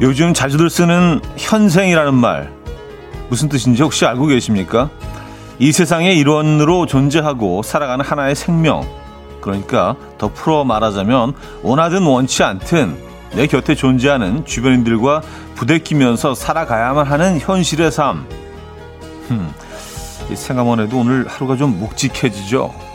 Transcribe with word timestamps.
요즘 0.00 0.34
자주들 0.34 0.68
쓰는 0.68 1.20
현생이라는 1.36 2.14
말 2.14 2.52
무슨 3.28 3.48
뜻인지 3.48 3.82
혹시 3.82 4.04
알고 4.04 4.26
계십니까? 4.26 4.90
이 5.58 5.72
세상의 5.72 6.18
일원으로 6.18 6.86
존재하고 6.86 7.62
살아가는 7.62 8.04
하나의 8.04 8.34
생명. 8.34 8.86
그러니까 9.40 9.96
더 10.18 10.28
풀어 10.28 10.64
말하자면 10.64 11.32
원하든 11.62 12.02
원치 12.02 12.42
않든 12.42 12.96
내 13.34 13.46
곁에 13.46 13.74
존재하는 13.74 14.44
주변인들과 14.44 15.22
부대끼면서 15.54 16.34
살아가야만 16.34 17.06
하는 17.06 17.38
현실의 17.38 17.90
삶. 17.90 18.26
흠, 19.28 19.52
생각만 20.34 20.80
해도 20.80 20.98
오늘 20.98 21.26
하루가 21.26 21.56
좀 21.56 21.78
묵직해지죠. 21.78 22.85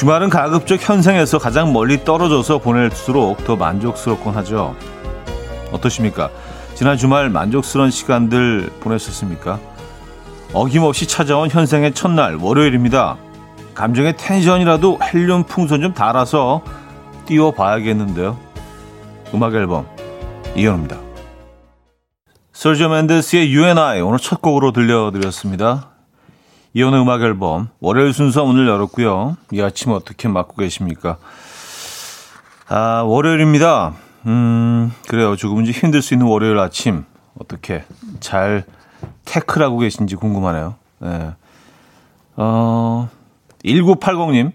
주말은 0.00 0.30
가급적 0.30 0.80
현생에서 0.80 1.36
가장 1.36 1.74
멀리 1.74 2.02
떨어져서 2.02 2.56
보낼수록 2.56 3.44
더 3.44 3.54
만족스럽곤 3.54 4.34
하죠. 4.36 4.74
어떠십니까? 5.72 6.30
지난 6.74 6.96
주말 6.96 7.28
만족스러운 7.28 7.90
시간들 7.90 8.70
보내셨습니까? 8.80 9.60
어김없이 10.54 11.06
찾아온 11.06 11.50
현생의 11.50 11.92
첫날 11.92 12.36
월요일입니다. 12.36 13.18
감정의 13.74 14.16
텐션이라도 14.16 15.00
헬륨 15.02 15.44
풍선 15.44 15.82
좀 15.82 15.92
달아서 15.92 16.62
띄워봐야겠는데요. 17.26 18.38
음악 19.34 19.54
앨범 19.54 19.86
이현우입니다. 20.56 20.96
설저 22.54 22.88
맨데스의 22.88 23.54
You 23.54 23.66
and 23.66 23.78
I 23.78 24.00
오늘 24.00 24.18
첫 24.18 24.40
곡으로 24.40 24.72
들려드렸습니다. 24.72 25.89
이혼의 26.72 27.02
음악 27.02 27.22
앨범 27.22 27.68
월요일 27.80 28.12
순서 28.12 28.44
오늘 28.44 28.68
열었고요. 28.68 29.36
이 29.52 29.60
아침 29.60 29.92
어떻게 29.92 30.28
맞고 30.28 30.54
계십니까? 30.56 31.18
아 32.68 33.02
월요일입니다. 33.04 33.94
음 34.26 34.92
그래요. 35.08 35.34
조금은 35.36 35.66
힘들 35.66 36.02
수 36.02 36.14
있는 36.14 36.26
월요일 36.26 36.58
아침 36.58 37.04
어떻게 37.38 37.84
잘 38.20 38.64
태클하고 39.24 39.78
계신지 39.78 40.14
궁금하네요. 40.14 40.74
네. 41.00 41.32
어 42.36 43.08
1980님 43.64 44.52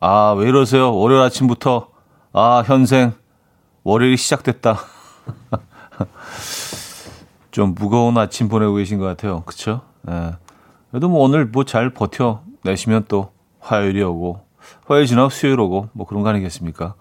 아 0.00 0.34
왜 0.36 0.48
이러세요? 0.48 0.94
월요일 0.96 1.22
아침부터 1.22 1.88
아 2.32 2.62
현생 2.66 3.12
월요일이 3.84 4.16
시작됐다. 4.16 4.78
좀 7.52 7.74
무거운 7.74 8.18
아침 8.18 8.48
보내고 8.48 8.74
계신 8.74 8.98
것 8.98 9.04
같아요. 9.06 9.42
네. 10.02 10.32
그래도 10.96 11.10
뭐 11.10 11.20
오늘 11.24 11.44
뭐 11.44 11.64
잘 11.64 11.90
버텨내시면 11.90 13.04
또 13.06 13.30
화요일이 13.60 14.02
오고, 14.02 14.40
화요일 14.86 15.04
지나 15.04 15.28
수요일 15.28 15.60
오고, 15.60 15.90
뭐 15.92 16.06
그런 16.06 16.22
거 16.22 16.30
아니겠습니까? 16.30 16.94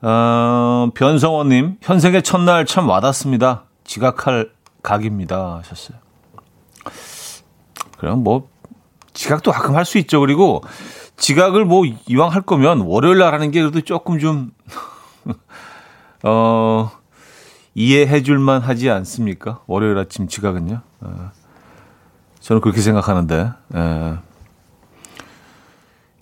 어, 0.00 0.88
변성원님, 0.94 1.76
현생의 1.82 2.22
첫날 2.22 2.64
참 2.64 2.88
와닿습니다. 2.88 3.64
지각할 3.84 4.50
각입니다. 4.82 5.56
하셨어요. 5.58 5.98
그럼 7.98 8.24
뭐, 8.24 8.48
지각도 9.12 9.52
가끔 9.52 9.76
할 9.76 9.84
수 9.84 9.98
있죠. 9.98 10.20
그리고 10.20 10.64
지각을 11.18 11.66
뭐 11.66 11.84
이왕 12.08 12.32
할 12.32 12.40
거면 12.40 12.80
월요일 12.80 13.18
날 13.18 13.34
하는 13.34 13.50
게 13.50 13.60
그래도 13.60 13.82
조금 13.82 14.18
좀, 14.18 14.52
어, 16.24 16.90
이해해 17.74 18.22
줄만 18.22 18.62
하지 18.62 18.88
않습니까? 18.88 19.60
월요일 19.66 19.98
아침 19.98 20.28
지각은요. 20.28 20.80
어. 21.02 21.43
저는 22.44 22.60
그렇게 22.60 22.82
생각하는데. 22.82 23.52
예. 23.74 24.18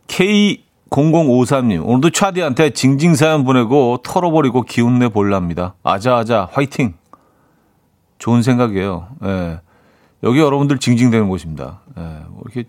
K0053님, 0.06 1.84
오늘도 1.84 2.10
차디한테 2.10 2.70
징징 2.70 3.16
사연 3.16 3.44
보내고 3.44 3.98
털어버리고 4.04 4.62
기운내 4.62 5.08
볼랍니다. 5.08 5.74
아자아자, 5.82 6.48
화이팅! 6.52 6.94
좋은 8.18 8.42
생각이에요. 8.42 9.08
예. 9.24 9.60
여기 10.22 10.38
여러분들 10.38 10.78
징징대는 10.78 11.28
곳입니다. 11.28 11.80
예. 11.98 12.02
뭐 12.28 12.42
이렇게 12.44 12.68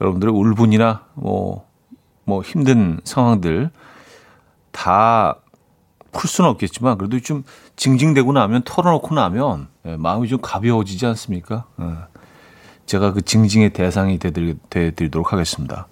여러분들의 0.00 0.32
울분이나 0.34 1.02
뭐, 1.12 1.66
뭐 2.24 2.40
힘든 2.40 2.98
상황들 3.04 3.70
다 4.72 5.36
풀 6.14 6.30
수는 6.30 6.48
없겠지만 6.50 6.96
그래도 6.96 7.20
좀 7.20 7.42
징징대고 7.76 8.32
나면 8.32 8.62
털어놓고 8.64 9.14
나면 9.14 9.68
예, 9.84 9.96
마음이 9.96 10.28
좀 10.28 10.38
가벼워지지 10.40 11.04
않습니까? 11.06 11.64
예. 11.80 11.84
제가 12.86 13.12
그 13.12 13.22
징징의 13.22 13.70
대상이 13.70 14.18
되드리, 14.18 14.56
되드리도록 14.70 15.32
하겠습니다. 15.32 15.86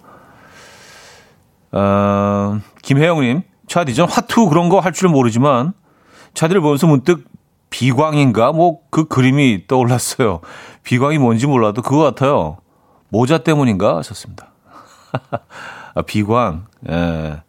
어, 1.71 2.59
김혜영님, 2.83 3.41
차디, 3.67 3.95
전 3.95 4.07
화투 4.09 4.47
그런 4.49 4.69
거 4.69 4.79
할 4.79 4.93
줄은 4.93 5.11
모르지만, 5.11 5.73
차디를 6.33 6.61
보면서 6.61 6.87
문득 6.87 7.25
비광인가? 7.69 8.51
뭐 8.51 8.81
그 8.91 9.07
그림이 9.07 9.65
떠올랐어요. 9.67 10.41
비광이 10.83 11.17
뭔지 11.17 11.47
몰라도 11.47 11.81
그거 11.81 11.97
같아요. 12.03 12.57
모자 13.09 13.39
때문인가? 13.39 13.97
하셨습니다. 13.97 14.51
아, 15.95 16.01
비광. 16.05 16.65
예. 16.89 17.41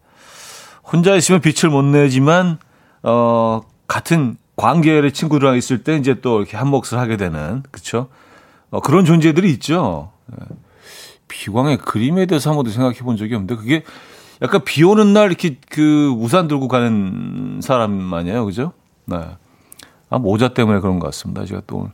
혼자 0.91 1.15
있으면 1.17 1.41
빛을 1.41 1.71
못 1.71 1.83
내지만, 1.83 2.59
어, 3.03 3.61
같은 3.87 4.37
관계의 4.57 5.13
친구들이랑 5.13 5.57
있을 5.57 5.83
때 5.85 5.97
이제 5.97 6.21
또 6.21 6.39
이렇게 6.41 6.57
한 6.57 6.69
몫을 6.69 6.99
하게 6.99 7.17
되는, 7.17 7.63
그쵸? 7.71 8.09
어, 8.75 8.81
그런 8.81 9.05
존재들이 9.05 9.53
있죠. 9.53 10.11
예. 10.33 10.47
비광의 11.29 11.79
그림에 11.79 12.27
대해서 12.27 12.51
한 12.51 12.57
번도 12.57 12.73
생각해 12.73 12.99
본 12.99 13.17
적이 13.17 13.37
없는데 13.37 13.55
그게 13.55 13.85
약간 14.43 14.65
비 14.65 14.83
오는 14.83 15.13
날 15.13 15.29
이렇게 15.29 15.59
그 15.71 16.11
우산 16.19 16.49
들고 16.49 16.67
가는 16.67 17.61
사람 17.63 18.13
아니에요. 18.13 18.45
그죠? 18.45 18.73
네. 19.05 19.17
아, 20.11 20.19
모자 20.19 20.49
때문에 20.55 20.81
그런 20.81 20.99
것 20.99 21.07
같습니다. 21.07 21.45
제가 21.45 21.63
또 21.69 21.89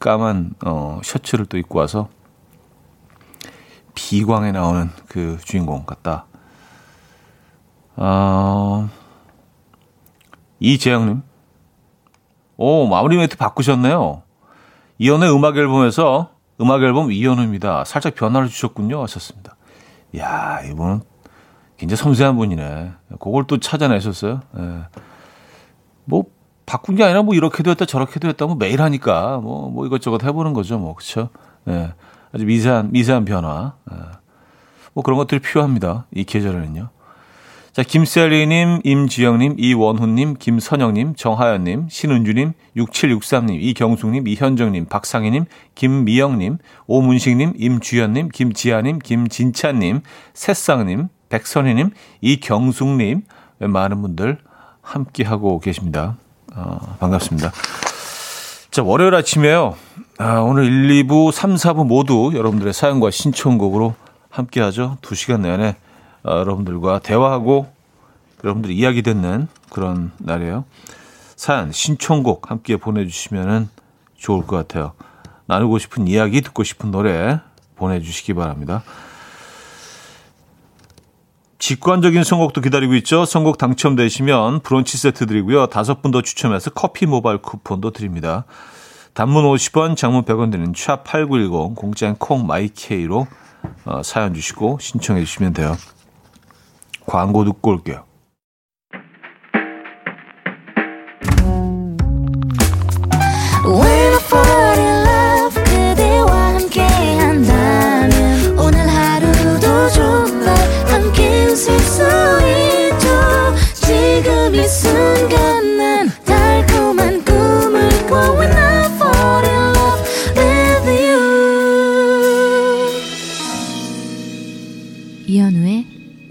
까만 0.00 0.54
어, 0.66 1.00
셔츠를 1.04 1.46
또 1.46 1.56
입고 1.56 1.78
와서 1.78 2.08
비광에 3.94 4.50
나오는 4.50 4.90
그 5.06 5.38
주인공 5.44 5.86
같다. 5.86 6.26
어, 7.94 8.88
이재영님. 10.58 11.22
오, 12.56 12.88
마무리 12.88 13.16
멘트 13.16 13.36
바꾸셨네요. 13.36 14.22
이연의 14.98 15.34
음악 15.34 15.56
앨범에서 15.56 16.30
음악 16.60 16.82
앨범 16.82 17.12
이연우입니다. 17.12 17.84
살짝 17.84 18.14
변화를 18.14 18.48
주셨군요. 18.48 19.02
하셨습니다. 19.02 19.56
야 20.16 20.60
이분은 20.62 21.02
굉장히 21.76 21.96
섬세한 21.96 22.36
분이네. 22.36 22.92
그걸 23.20 23.46
또 23.46 23.58
찾아내셨어요. 23.58 24.40
예. 24.58 24.80
뭐, 26.04 26.24
바꾼 26.66 26.96
게 26.96 27.04
아니라 27.04 27.22
뭐 27.22 27.34
이렇게도 27.34 27.70
했다 27.70 27.84
저렇게도 27.86 28.28
했다 28.28 28.46
뭐 28.46 28.56
매일 28.56 28.82
하니까 28.82 29.38
뭐, 29.38 29.70
뭐 29.70 29.86
이것저것 29.86 30.22
해보는 30.24 30.52
거죠. 30.52 30.78
뭐, 30.78 30.94
그쵸? 30.94 31.30
예. 31.68 31.94
아주 32.32 32.44
미세한, 32.44 32.90
미세한 32.90 33.24
변화. 33.24 33.74
예. 33.92 33.96
뭐 34.92 35.04
그런 35.04 35.16
것들이 35.16 35.40
필요합니다. 35.40 36.06
이 36.12 36.24
계절에는요. 36.24 36.88
자, 37.72 37.82
김셀리님, 37.82 38.80
임지영님, 38.82 39.56
이원훈님, 39.58 40.36
김선영님, 40.38 41.14
정하연님, 41.14 41.88
신은주님, 41.90 42.52
6763님, 42.76 43.58
이경숙님, 43.60 44.26
이현정님, 44.26 44.86
박상희님, 44.86 45.44
김미영님, 45.74 46.58
오문식님, 46.86 47.52
임주연님, 47.56 48.28
김지아님, 48.32 48.98
김진찬님, 48.98 50.00
새쌍님, 50.34 51.08
백선희님, 51.28 51.90
이경숙님, 52.22 53.22
많은 53.58 54.02
분들 54.02 54.38
함께하고 54.80 55.60
계십니다. 55.60 56.16
어, 56.54 56.96
반갑습니다. 56.98 57.52
자, 58.70 58.82
월요일 58.82 59.14
아침에요. 59.14 59.76
아, 60.18 60.40
오늘 60.40 60.64
1, 60.64 61.06
2부, 61.06 61.30
3, 61.30 61.54
4부 61.54 61.86
모두 61.86 62.32
여러분들의 62.34 62.72
사연과 62.72 63.10
신청곡으로 63.10 63.94
함께하죠. 64.30 64.98
2시간 65.02 65.40
내내 65.42 65.68
어, 65.68 65.87
여러분들과 66.36 66.98
대화하고 67.00 67.72
여러분들이 68.44 68.76
이야기 68.76 69.02
듣는 69.02 69.48
그런 69.70 70.12
날이에요. 70.18 70.64
사연, 71.36 71.72
신청곡 71.72 72.50
함께 72.50 72.76
보내주시면 72.76 73.68
좋을 74.16 74.46
것 74.46 74.56
같아요. 74.56 74.92
나누고 75.46 75.78
싶은 75.78 76.06
이야기, 76.08 76.40
듣고 76.40 76.62
싶은 76.64 76.90
노래 76.90 77.40
보내주시기 77.76 78.34
바랍니다. 78.34 78.82
직관적인 81.58 82.22
선곡도 82.22 82.60
기다리고 82.60 82.94
있죠. 82.96 83.24
선곡 83.24 83.58
당첨되시면 83.58 84.60
브런치 84.60 84.96
세트 84.96 85.26
드리고요. 85.26 85.66
다섯 85.66 86.00
분 86.02 86.12
더 86.12 86.22
추첨해서 86.22 86.70
커피 86.70 87.06
모바일 87.06 87.38
쿠폰도 87.38 87.90
드립니다. 87.90 88.44
단문 89.14 89.44
50원, 89.44 89.96
장문 89.96 90.24
100원 90.24 90.52
드는 90.52 90.72
샵8910, 90.72 91.74
공짜인 91.74 92.14
콩 92.14 92.46
마이케이로 92.46 93.26
어, 93.84 94.02
사연 94.04 94.34
주시고 94.34 94.78
신청해 94.80 95.24
주시면 95.24 95.52
돼요. 95.52 95.76
광고 97.08 97.42
듣고 97.42 97.70
올게요. 97.70 98.04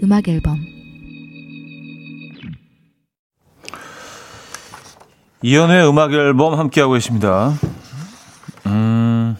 음악 0.08 0.26
앨범 0.28 0.67
이연의 5.42 5.88
음악 5.88 6.12
앨범 6.12 6.58
함께하고 6.58 6.94
계십니다. 6.94 7.52
음, 8.66 9.36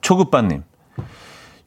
초급반님. 0.00 0.62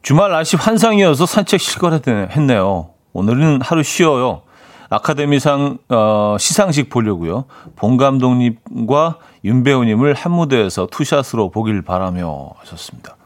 주말 0.02 0.30
날씨 0.30 0.56
환상이어서 0.56 1.26
산책 1.26 1.60
실거했네요. 1.60 2.90
오늘은 3.12 3.60
하루 3.60 3.82
쉬어요. 3.82 4.42
아카데미상 4.88 5.78
어, 5.90 6.36
시상식 6.38 6.88
보려고요. 6.88 7.44
봉 7.76 7.98
감독님과 7.98 9.18
윤 9.44 9.62
배우님을 9.62 10.14
한 10.14 10.32
무대에서 10.32 10.86
투샷으로 10.90 11.50
보길 11.50 11.82
바라며 11.82 12.52
하셨습니다. 12.56 13.16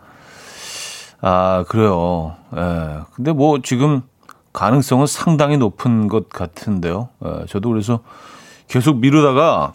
아 1.21 1.65
그래요. 1.69 2.35
예. 2.57 2.99
근데 3.15 3.33
뭐 3.33 3.61
지금 3.63 4.03
가능성은 4.53 5.07
상당히 5.07 5.57
높은 5.57 6.09
것 6.09 6.29
같은데요. 6.29 7.09
예, 7.25 7.47
저도 7.47 7.71
그래서 7.71 8.01
계속 8.69 8.99
미루다가 8.99 9.73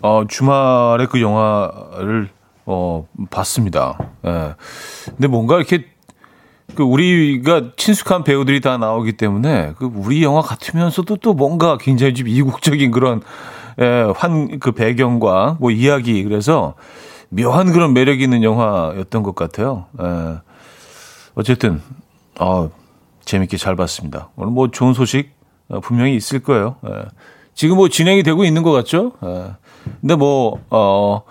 어, 0.00 0.24
주말에 0.28 1.06
그 1.06 1.20
영화를 1.20 2.28
어, 2.66 3.06
봤습니다. 3.30 3.98
예. 4.26 4.54
근데 5.06 5.26
뭔가 5.28 5.56
이렇게 5.56 5.86
그 6.74 6.82
우리가 6.82 7.72
친숙한 7.76 8.24
배우들이 8.24 8.60
다 8.60 8.78
나오기 8.78 9.12
때문에 9.16 9.74
그 9.78 9.90
우리 9.94 10.22
영화 10.22 10.40
같으면서도 10.40 11.16
또 11.16 11.34
뭔가 11.34 11.76
굉장히 11.78 12.14
좀 12.14 12.26
이국적인 12.28 12.90
그런 12.90 13.22
예, 13.80 14.12
환 14.16 14.58
그 14.60 14.72
배경과 14.72 15.56
뭐 15.60 15.70
이야기 15.70 16.22
그래서 16.24 16.74
묘한 17.28 17.72
그런 17.72 17.92
매력 17.92 18.20
있는 18.20 18.42
영화였던 18.42 19.22
것 19.22 19.34
같아요. 19.34 19.86
예. 20.00 20.38
어쨌든 21.34 21.82
어 22.40 22.70
재밌게 23.24 23.56
잘 23.56 23.76
봤습니다. 23.76 24.30
오늘 24.36 24.52
뭐 24.52 24.70
좋은 24.70 24.94
소식 24.94 25.32
어, 25.68 25.80
분명히 25.80 26.14
있을 26.16 26.40
거예요. 26.40 26.76
예. 26.86 27.04
지금 27.54 27.76
뭐 27.76 27.88
진행이 27.88 28.22
되고 28.22 28.44
있는 28.44 28.62
것 28.62 28.72
같죠? 28.72 29.12
예. 29.24 29.52
근데 30.00 30.14
뭐, 30.14 30.60
어, 30.70 31.22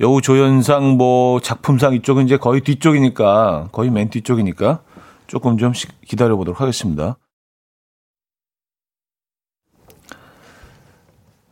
여우 0.00 0.20
조연상 0.20 0.96
뭐 0.96 1.40
작품상 1.40 1.94
이쪽은 1.94 2.24
이제 2.24 2.36
거의 2.36 2.60
뒤쪽이니까, 2.60 3.68
거의 3.72 3.90
맨 3.90 4.10
뒤쪽이니까 4.10 4.80
조금 5.26 5.58
좀 5.58 5.72
기다려 6.06 6.36
보도록 6.36 6.60
하겠습니다. 6.60 7.16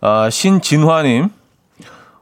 아, 0.01 0.31
신진화님. 0.31 1.31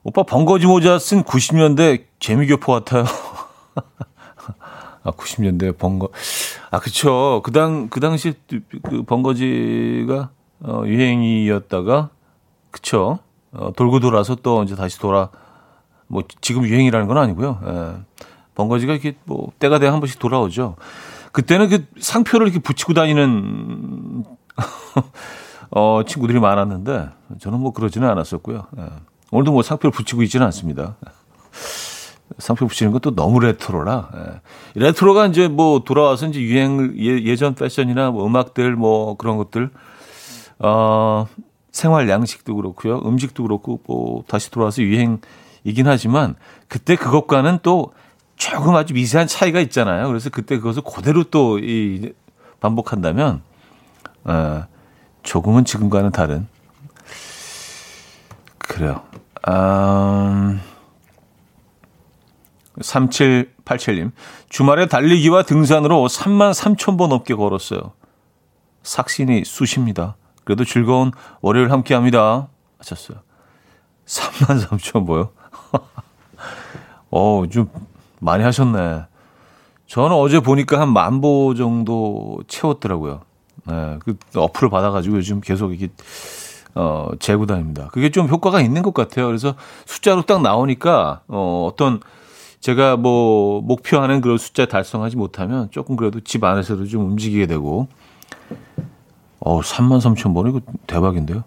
오빠 0.02 0.22
번거지 0.22 0.66
모자 0.66 0.98
쓴 0.98 1.22
90년대 1.22 2.04
재미교포 2.20 2.72
같아요. 2.72 3.04
아, 5.02 5.10
90년대 5.10 5.76
번거. 5.78 6.08
아, 6.70 6.78
그쵸. 6.78 7.42
그 7.44 7.52
당, 7.52 7.88
그 7.88 8.00
당시 8.00 8.34
그 8.82 9.02
번거지가 9.02 10.30
어, 10.60 10.82
유행이었다가, 10.86 12.10
그쵸. 12.70 13.18
어, 13.54 13.72
돌고 13.74 14.00
돌아서 14.00 14.34
또 14.34 14.62
이제 14.62 14.74
다시 14.74 14.98
돌아, 14.98 15.28
뭐, 16.06 16.22
지금 16.40 16.64
유행이라는 16.64 17.06
건 17.06 17.18
아니고요. 17.18 17.60
예. 17.66 18.24
번거지가 18.54 18.92
이렇게 18.92 19.16
뭐, 19.24 19.52
때가 19.58 19.78
돼야 19.78 19.92
한 19.92 20.00
번씩 20.00 20.18
돌아오죠. 20.18 20.76
그때는 21.32 21.68
그 21.68 21.86
상표를 21.98 22.48
이렇게 22.48 22.60
붙이고 22.60 22.94
다니는, 22.94 24.24
어, 25.70 26.02
친구들이 26.06 26.38
많았는데, 26.40 27.08
저는 27.40 27.60
뭐 27.60 27.72
그러지는 27.72 28.08
않았었고요. 28.08 28.66
예. 28.78 28.88
오늘도 29.30 29.52
뭐 29.52 29.62
상표를 29.62 29.90
붙이고 29.90 30.22
있지는 30.22 30.46
않습니다. 30.46 30.96
상표 32.38 32.66
붙이는 32.66 32.92
것도 32.92 33.14
너무 33.14 33.40
레트로라. 33.40 34.10
예. 34.14 34.80
레트로가 34.80 35.26
이제 35.26 35.48
뭐 35.48 35.80
돌아와서 35.84 36.26
이제 36.26 36.40
유행 36.40 36.94
예, 36.98 37.36
전 37.36 37.54
패션이나 37.54 38.10
뭐 38.10 38.26
음악들 38.26 38.74
뭐 38.76 39.16
그런 39.16 39.36
것들 39.36 39.70
어 40.58 41.26
생활 41.74 42.08
양식도 42.08 42.54
그렇고요. 42.54 43.00
음식도 43.04 43.42
그렇고 43.42 43.80
뭐 43.86 44.22
다시 44.28 44.48
돌아와서 44.48 44.80
유행이긴 44.82 45.86
하지만 45.86 46.36
그때 46.68 46.94
그것과는 46.94 47.58
또 47.64 47.92
조금 48.36 48.76
아주 48.76 48.94
미세한 48.94 49.26
차이가 49.26 49.58
있잖아요. 49.58 50.06
그래서 50.06 50.30
그때 50.30 50.56
그것을 50.58 50.82
그대로 50.82 51.24
또 51.24 51.58
이 51.58 52.12
반복한다면 52.60 53.42
어, 54.22 54.64
조금은 55.24 55.64
지금과는 55.64 56.12
다른 56.12 56.46
그래요. 58.58 59.02
음, 59.48 60.60
3787님. 62.78 64.12
주말에 64.48 64.86
달리기와 64.86 65.42
등산으로 65.42 66.06
3만 66.06 66.54
3천 66.54 66.96
번 66.96 67.10
넘게 67.10 67.34
걸었어요. 67.34 67.92
삭신이 68.84 69.44
쑤십니다. 69.44 70.16
그래도 70.44 70.64
즐거운 70.64 71.12
월요일 71.40 71.72
함께 71.72 71.94
합니다. 71.94 72.48
하셨어요. 72.78 73.18
3만 74.06 74.66
3천 74.68 75.06
보요? 75.06 75.30
어, 77.10 77.44
좀 77.50 77.68
많이 78.20 78.42
하셨네. 78.44 79.04
저는 79.86 80.12
어제 80.16 80.40
보니까 80.40 80.80
한 80.80 80.88
만 80.92 81.20
보 81.20 81.54
정도 81.54 82.38
채웠더라고요. 82.48 83.20
네, 83.66 83.98
그 84.04 84.16
어플을 84.34 84.70
받아가지고 84.70 85.16
요즘 85.16 85.40
계속 85.40 85.72
이게 85.72 85.88
어, 86.74 87.08
재고 87.20 87.46
다닙니다. 87.46 87.88
그게 87.92 88.10
좀 88.10 88.28
효과가 88.28 88.60
있는 88.60 88.82
것 88.82 88.92
같아요. 88.94 89.26
그래서 89.26 89.54
숫자로 89.86 90.22
딱 90.22 90.42
나오니까 90.42 91.22
어, 91.28 91.68
어떤 91.70 92.00
제가 92.60 92.96
뭐 92.96 93.60
목표하는 93.60 94.20
그런 94.20 94.38
숫자 94.38 94.66
달성하지 94.66 95.16
못하면 95.16 95.70
조금 95.70 95.96
그래도 95.96 96.20
집 96.20 96.42
안에서도 96.44 96.86
좀 96.86 97.04
움직이게 97.04 97.46
되고 97.46 97.88
어 99.44 99.60
3만 99.60 100.00
3천 100.00 100.34
번 100.34 100.48
이거 100.48 100.60
대박인데요. 100.86 101.44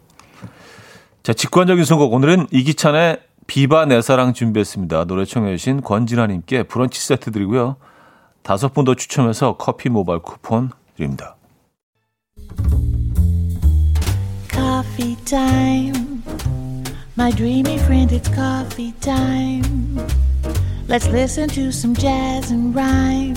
자, 1.23 1.33
직관적인 1.33 1.83
선곡 1.83 2.13
오늘은 2.13 2.47
이기찬의 2.51 3.19
비바 3.47 3.85
내 3.85 4.01
사랑 4.01 4.33
준비했습니다. 4.33 5.05
노래 5.05 5.25
청해 5.25 5.57
주신 5.57 5.81
권진아 5.81 6.27
님께 6.27 6.63
브런치 6.63 7.01
세트 7.05 7.31
드리고요. 7.31 7.75
다섯 8.43 8.73
분 8.73 8.85
더 8.85 8.93
추첨해서 8.95 9.57
커피 9.57 9.89
모바일 9.89 10.19
쿠폰 10.21 10.69
드립니다. 10.95 11.35
Coffee 14.49 15.15
time. 15.25 16.23
My 17.17 17.31
dreamy 17.31 17.75
friend, 17.79 18.11
it's 18.15 18.29
coffee 18.33 18.93
time. 19.01 19.97
Let's 20.87 21.07
listen 21.09 21.49
to 21.49 21.69
some 21.69 21.95
jazz 21.95 22.51
and 22.53 22.73
rhyme 22.77 23.35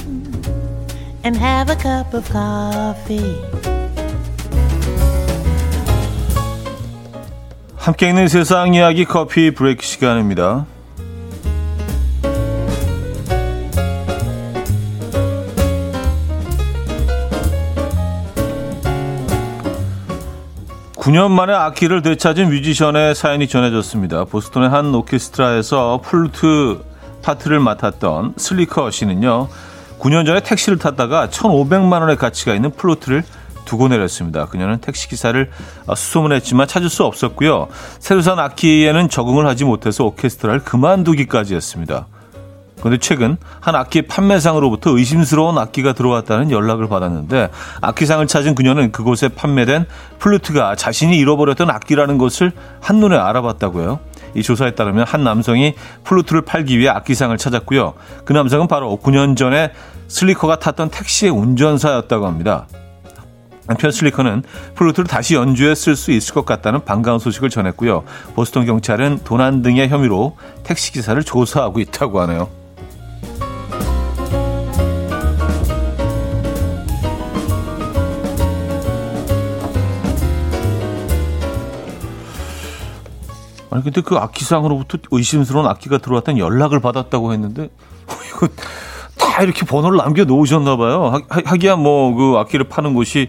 and 1.25 1.37
have 1.37 1.71
a 1.71 1.76
cup 1.76 2.14
of 2.14 2.29
coffee. 2.31 3.80
함께 7.81 8.11
있는 8.11 8.29
세상 8.29 8.75
이야기 8.75 9.07
커피 9.07 9.53
브레이크 9.53 9.83
시간입니다. 9.83 10.67
9년 20.95 21.31
만에 21.31 21.55
악기를 21.55 22.03
되찾은 22.03 22.51
뮤지션의 22.51 23.15
사연이 23.15 23.49
전해졌습니다. 23.49 24.27
보스턴의 24.27 24.69
한 24.69 24.95
오케스트라에서 24.95 26.03
플루트 26.05 26.83
파트를 27.23 27.61
맡았던 27.61 28.35
슬리커 28.37 28.91
씨는요. 28.91 29.49
9년 29.99 30.27
전에 30.27 30.41
택시를 30.41 30.79
탔다가 30.79 31.29
1,500만 31.29 32.03
원의 32.03 32.17
가치가 32.17 32.55
있는 32.55 32.71
플루트를 32.73 33.25
두고 33.71 33.87
내렸습니다. 33.87 34.47
그녀는 34.47 34.79
택시 34.79 35.09
기사를 35.09 35.49
수소문했지만 35.87 36.67
찾을 36.67 36.89
수 36.89 37.05
없었고요. 37.05 37.69
새로 38.00 38.21
산 38.21 38.41
악기에는 38.41 39.09
적응을 39.09 39.47
하지 39.47 39.65
못해서 39.65 40.05
오케스트라를 40.07 40.65
그만두기까지 40.65 41.55
했습니다. 41.55 42.07
그런데 42.81 42.99
최근 42.99 43.37
한 43.61 43.77
악기 43.77 44.03
판매상으로부터 44.03 44.97
의심스러운 44.97 45.57
악기가 45.59 45.93
들어왔다는 45.93 46.50
연락을 46.50 46.89
받았는데 46.89 47.50
악기상을 47.81 48.27
찾은 48.27 48.57
그녀는 48.57 48.91
그곳에 48.91 49.29
판매된 49.29 49.85
플루트가 50.19 50.75
자신이 50.75 51.17
잃어버렸던 51.19 51.71
악기라는 51.71 52.19
것을 52.19 52.50
한눈에 52.81 53.17
알아봤다고요. 53.17 54.00
이 54.35 54.43
조사에 54.43 54.73
따르면 54.73 55.07
한 55.07 55.23
남성이 55.23 55.75
플루트를 56.05 56.43
팔기 56.43 56.79
위해 56.79 56.89
악기상을 56.89 57.37
찾았고요. 57.37 57.95
그 58.25 58.33
남성은 58.33 58.67
바로 58.67 58.99
9년 59.00 59.37
전에 59.37 59.73
슬리커가 60.09 60.59
탔던 60.59 60.91
택시의 60.91 61.31
운전사였다고 61.31 62.27
합니다. 62.27 62.67
한편 63.67 63.90
슬리커는 63.90 64.43
플루트를 64.75 65.07
다시 65.07 65.35
연주에 65.35 65.75
쓸 65.75 65.97
수 65.97 66.11
있을 66.11 66.35
것 66.35 66.45
같다는 66.45 66.85
반가운 66.85 67.19
소식을 67.19 67.50
전했고요. 67.50 68.05
보스턴 68.35 68.67
경찰은 68.67 69.21
도난 69.25 69.62
등의 69.62 69.88
혐의로 69.88 70.37
택시 70.64 70.93
기사를 70.93 71.23
조사하고 71.23 71.81
있다고 71.81 72.21
하네요. 72.23 72.49
아니 83.71 83.85
근데 83.85 84.00
그 84.00 84.17
악기상으로부터 84.17 84.99
의심스러운 85.11 85.67
악기가 85.67 85.99
들어왔다는 85.99 86.38
연락을 86.38 86.81
받았다고 86.81 87.33
했는데 87.33 87.71
이거 88.29 88.49
다 89.21 89.43
이렇게 89.43 89.65
번호를 89.67 89.99
남겨 89.99 90.25
놓으셨나 90.25 90.77
봐요. 90.77 91.21
하, 91.29 91.57
기야 91.57 91.77
뭐 91.77 92.15
그 92.15 92.39
악기를 92.39 92.69
파는 92.69 92.95
곳이 92.95 93.29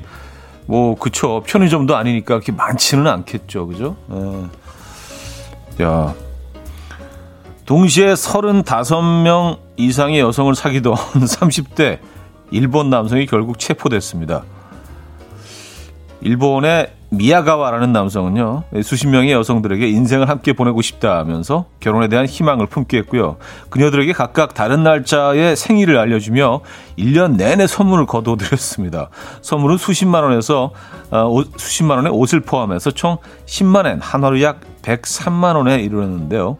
뭐 0.65 0.95
그쵸 0.95 1.43
편의점도 1.45 1.95
아니니까 1.95 2.35
그렇게 2.35 2.51
많지는 2.51 3.07
않겠죠, 3.07 3.67
그죠? 3.67 3.95
에. 5.79 5.83
야 5.83 6.13
동시에 7.65 8.13
35명 8.13 9.57
이상의 9.77 10.19
여성을 10.19 10.53
사귀던 10.55 10.93
30대 10.95 11.99
일본 12.51 12.89
남성이 12.89 13.25
결국 13.25 13.57
체포됐습니다. 13.59 14.43
일본의 16.21 16.91
미야가와라는 17.13 17.91
남성은요, 17.91 18.63
수십 18.83 19.09
명의 19.09 19.33
여성들에게 19.33 19.85
인생을 19.85 20.29
함께 20.29 20.53
보내고 20.53 20.81
싶다 20.81 21.17
하면서 21.17 21.65
결혼에 21.81 22.07
대한 22.07 22.25
희망을 22.25 22.67
품게 22.67 22.99
했고요. 22.99 23.35
그녀들에게 23.69 24.13
각각 24.13 24.53
다른 24.53 24.83
날짜의 24.83 25.57
생일을 25.57 25.97
알려주며 25.97 26.61
1년 26.97 27.35
내내 27.35 27.67
선물을 27.67 28.05
거둬들였습니다. 28.05 29.09
선물은 29.41 29.75
수십만 29.75 30.23
원에서, 30.23 30.71
어, 31.11 31.43
수십만 31.57 31.97
원의 31.97 32.13
옷을 32.13 32.39
포함해서 32.39 32.91
총 32.91 33.17
10만 33.45 33.87
엔, 33.87 33.99
한화로 33.99 34.41
약 34.41 34.61
103만 34.81 35.57
원에 35.57 35.81
이르렀는데요. 35.81 36.57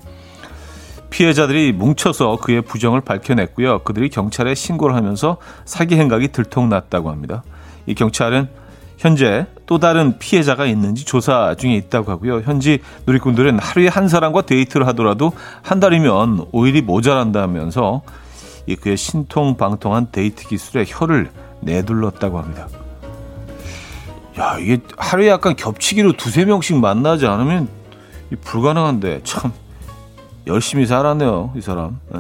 피해자들이 1.12 1.72
뭉쳐서 1.72 2.38
그의 2.42 2.62
부정을 2.62 3.00
밝혀냈고요. 3.00 3.80
그들이 3.84 4.10
경찰에 4.10 4.54
신고를 4.56 4.98
하면서 4.98 5.38
사기 5.64 5.96
행각이 5.96 6.30
들통났다고 6.30 7.10
합니다. 7.10 7.42
이 7.86 7.96
경찰은 7.96 8.61
현재 9.02 9.48
또 9.66 9.80
다른 9.80 10.20
피해자가 10.20 10.68
있는지 10.68 11.06
조사 11.06 11.56
중에 11.56 11.74
있다고 11.74 12.12
하고요. 12.12 12.42
현지 12.42 12.82
누리꾼들은 13.08 13.58
하루에 13.58 13.88
한 13.88 14.08
사람과 14.08 14.44
데이트를 14.44 14.86
하더라도 14.90 15.32
한 15.64 15.80
달이면 15.80 16.46
오일이 16.52 16.84
모자란다면서 16.84 18.04
이 18.68 18.76
그의 18.76 18.98
신통방통한 18.98 20.10
데이트 20.12 20.48
기술에 20.48 20.86
혀를 20.88 21.32
내둘렀다고 21.62 22.38
합니다. 22.38 22.68
야, 24.38 24.60
이게 24.60 24.78
하루에 24.98 25.30
약간 25.30 25.56
겹치기로 25.56 26.14
두세 26.14 26.46
명씩 26.46 26.78
만나지 26.78 27.26
않으면 27.26 27.70
불가능한데 28.42 29.22
참 29.24 29.52
열심히 30.46 30.86
살았네요, 30.86 31.54
이 31.56 31.62
사람. 31.62 32.00
예. 32.16 32.20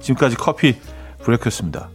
지금까지 0.00 0.36
커피 0.36 0.76
브레이크였습니다. 1.22 1.88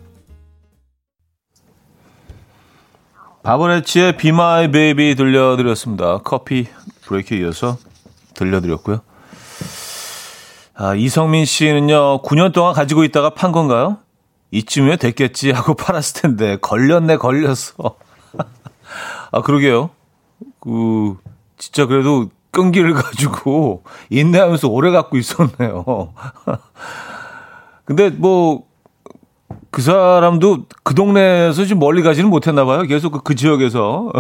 바버네치의 3.44 4.16
Be 4.16 4.30
My 4.30 4.72
Baby 4.72 5.16
들려드렸습니다. 5.16 6.20
커피 6.20 6.68
브레이크에 7.02 7.40
이어서 7.40 7.78
들려드렸고요. 8.34 9.02
아, 10.76 10.96
이성민 10.96 11.46
씨는요, 11.46 12.22
9년 12.24 12.54
동안 12.54 12.74
가지고 12.74 13.04
있다가 13.04 13.32
판 13.32 13.52
건가요? 13.52 13.98
이쯤에 14.52 14.96
됐겠지 14.96 15.52
하고 15.52 15.74
팔았을 15.76 16.22
텐데, 16.22 16.58
걸렸네, 16.62 17.18
걸렸어. 17.18 17.98
아, 19.32 19.42
그러게요. 19.42 19.90
그, 20.62 21.18
진짜 21.58 21.86
그래도 21.86 22.30
끈기를 22.52 22.94
가지고 22.94 23.84
인내하면서 24.10 24.70
오래 24.70 24.92
갖고 24.92 25.18
있었네요. 25.18 26.14
근데 27.86 28.10
뭐, 28.10 28.64
그 29.74 29.82
사람도 29.82 30.66
그 30.84 30.94
동네에서 30.94 31.66
좀 31.66 31.80
멀리 31.80 32.04
가지는 32.04 32.30
못했나 32.30 32.64
봐요. 32.64 32.84
계속 32.84 33.12
그, 33.12 33.24
그 33.24 33.34
지역에서 33.34 34.14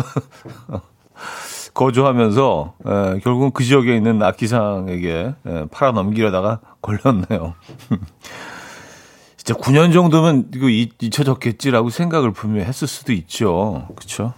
거주하면서 1.75 2.73
에, 2.87 2.89
예, 2.89 3.19
결국은 3.19 3.51
그 3.51 3.63
지역에 3.63 3.95
있는 3.95 4.23
악기상에게 4.23 5.11
에, 5.11 5.33
예, 5.45 5.65
팔아 5.69 5.91
넘기려다가 5.91 6.59
걸렸네요. 6.81 7.53
진짜 9.37 9.53
9년 9.53 9.93
정도면 9.93 10.49
이거 10.55 10.69
잊혀졌겠지라고 10.69 11.91
생각을 11.91 12.31
분명히 12.31 12.65
했을 12.65 12.87
수도 12.87 13.13
있죠. 13.13 13.89
그렇죠? 13.95 14.33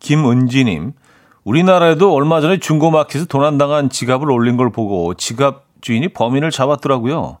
김은지님, 0.00 0.94
우리나라에도 1.44 2.14
얼마 2.14 2.40
전에 2.40 2.60
중고마켓에서 2.60 3.26
도난당한 3.26 3.90
지갑을 3.90 4.30
올린 4.30 4.56
걸 4.56 4.72
보고 4.72 5.12
지갑 5.12 5.63
주인이 5.84 6.08
범인을 6.08 6.50
잡았더라고요. 6.50 7.36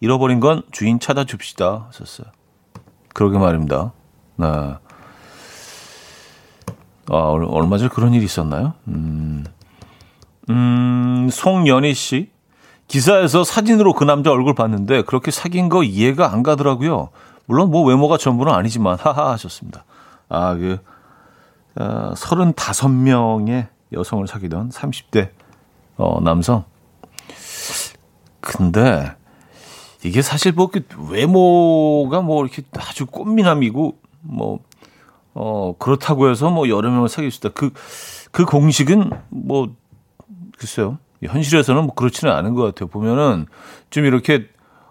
잃어버린 0.00 0.40
건 0.40 0.64
주인 0.72 0.98
찾아줍시다. 0.98 1.86
하셨어요. 1.86 2.26
그러게 3.12 3.38
말입니다. 3.38 3.92
네. 4.34 4.46
아, 4.46 4.80
얼마 7.08 7.78
전에 7.78 7.88
그런 7.88 8.12
일이 8.12 8.24
있었나요? 8.24 8.72
음, 8.88 9.44
음, 10.50 11.28
송연희 11.30 11.94
씨. 11.94 12.30
기사에서 12.88 13.44
사진으로 13.44 13.92
그 13.92 14.02
남자 14.02 14.32
얼굴 14.32 14.56
봤는데 14.56 15.02
그렇게 15.02 15.30
사귄 15.30 15.68
거 15.68 15.84
이해가 15.84 16.32
안 16.32 16.42
가더라고요. 16.42 17.10
물론 17.46 17.70
뭐 17.70 17.84
외모가 17.84 18.18
전부는 18.18 18.52
아니지만 18.52 18.98
하하 18.98 19.30
하셨습니다. 19.30 19.84
아, 20.28 20.54
그, 20.54 20.78
어, 21.76 22.12
35명의 22.16 23.68
여성을 23.92 24.26
사귀던 24.26 24.70
30대 24.70 25.30
어, 25.96 26.20
남성. 26.20 26.64
근데 28.44 29.14
이게 30.04 30.22
사실 30.22 30.52
뭐그 30.52 30.82
외모가 31.10 32.20
뭐 32.20 32.44
이렇게 32.44 32.62
아주 32.78 33.06
꽃미남이고 33.06 33.98
뭐 34.22 34.60
어, 35.34 35.74
그렇다고 35.78 36.30
해서 36.30 36.50
뭐 36.50 36.68
여러 36.68 36.90
명을 36.90 37.08
사귈 37.08 37.30
수 37.30 37.38
있다. 37.38 37.48
그, 37.50 37.70
그 38.30 38.44
공식은 38.44 39.10
뭐, 39.30 39.74
글쎄요. 40.58 40.98
현실에서는 41.22 41.84
뭐 41.84 41.94
그렇지는 41.94 42.32
않은 42.32 42.54
것 42.54 42.62
같아요. 42.62 42.88
보면은 42.88 43.46
좀 43.90 44.04
이렇게 44.04 44.46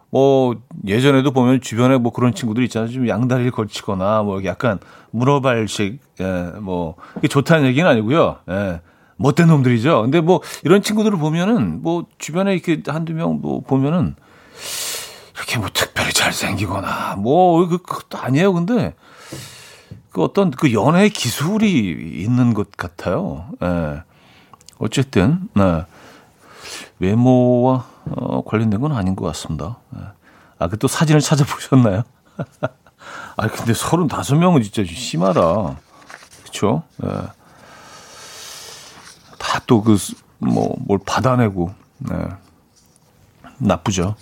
뭐 0.10 0.56
예전에도 0.86 1.32
보면 1.32 1.62
주변에 1.62 1.98
뭐 1.98 2.12
그런 2.12 2.34
친구들 2.34 2.64
있잖아요. 2.66 2.92
좀 2.92 3.08
양다리를 3.08 3.52
걸치거나 3.52 4.24
뭐 4.24 4.44
약간 4.44 4.80
문어발식, 5.12 6.00
예, 6.20 6.52
뭐, 6.60 6.96
좋다는 7.28 7.68
얘기는 7.68 7.90
아니고요. 7.90 8.38
예. 8.50 8.82
못된 9.17 9.48
놈들이죠. 9.48 10.01
근데 10.03 10.22
뭐 10.22 10.41
이런 10.63 10.82
친구들을 10.82 11.17
보면은 11.17 11.82
뭐 11.82 12.05
주변에 12.17 12.53
이렇게 12.53 12.82
한두 12.89 13.13
명 13.13 13.39
뭐 13.41 13.62
보면은 13.62 14.15
이렇게 15.36 15.58
뭐 15.60 15.70
특별히 15.74 16.13
잘생기거나 16.13 17.15
뭐 17.17 17.67
그, 17.67 17.77
그것도 17.79 18.17
아니에요. 18.17 18.53
근데 18.53 18.93
그 20.12 20.22
어떤 20.24 20.51
그 20.51 20.74
연애 20.74 21.10
기술이 21.10 22.22
있는 22.22 22.53
것 22.53 22.72
같아요. 22.77 23.48
예. 23.63 24.03
어쨌든, 24.79 25.48
네. 25.55 25.86
외모와 27.00 27.86
어, 28.12 28.43
관련된 28.43 28.79
건 28.82 28.91
아닌 28.91 29.15
것 29.15 29.25
같습니다. 29.25 29.77
예. 29.96 30.01
아, 30.60 30.67
그 30.67 30.77
또 30.77 30.88
사진을 30.88 31.20
찾아보셨나요? 31.22 32.03
아, 33.38 33.48
근데 33.48 33.74
35명은 33.74 34.63
진짜 34.63 34.84
심하다. 34.89 35.77
그쵸? 36.43 36.84
예. 37.03 37.10
다 39.54 39.62
또 39.68 39.84
그, 39.84 39.98
뭐, 40.40 40.76
뭘 40.80 40.98
받아내고, 41.06 41.72
네. 42.00 42.16
나쁘죠. 43.60 44.16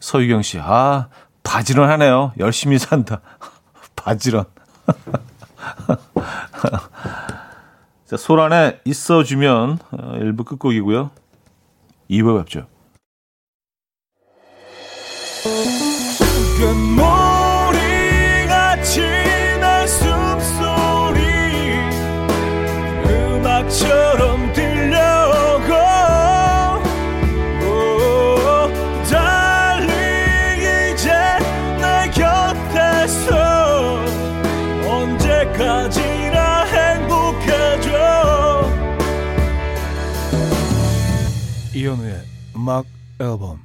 서유경 0.00 0.40
씨, 0.40 0.58
아, 0.58 1.08
바지런 1.42 1.90
하네요. 1.90 2.32
열심히 2.38 2.78
산다. 2.78 3.20
바지런. 3.96 4.46
자, 8.06 8.16
소란에 8.16 8.80
있어주면 8.86 9.78
어, 9.90 10.14
일부 10.16 10.44
끝곡이고요. 10.44 11.10
2부 12.08 12.38
뵙죠. 12.38 12.66
음악 42.70 42.84
앨범 43.18 43.58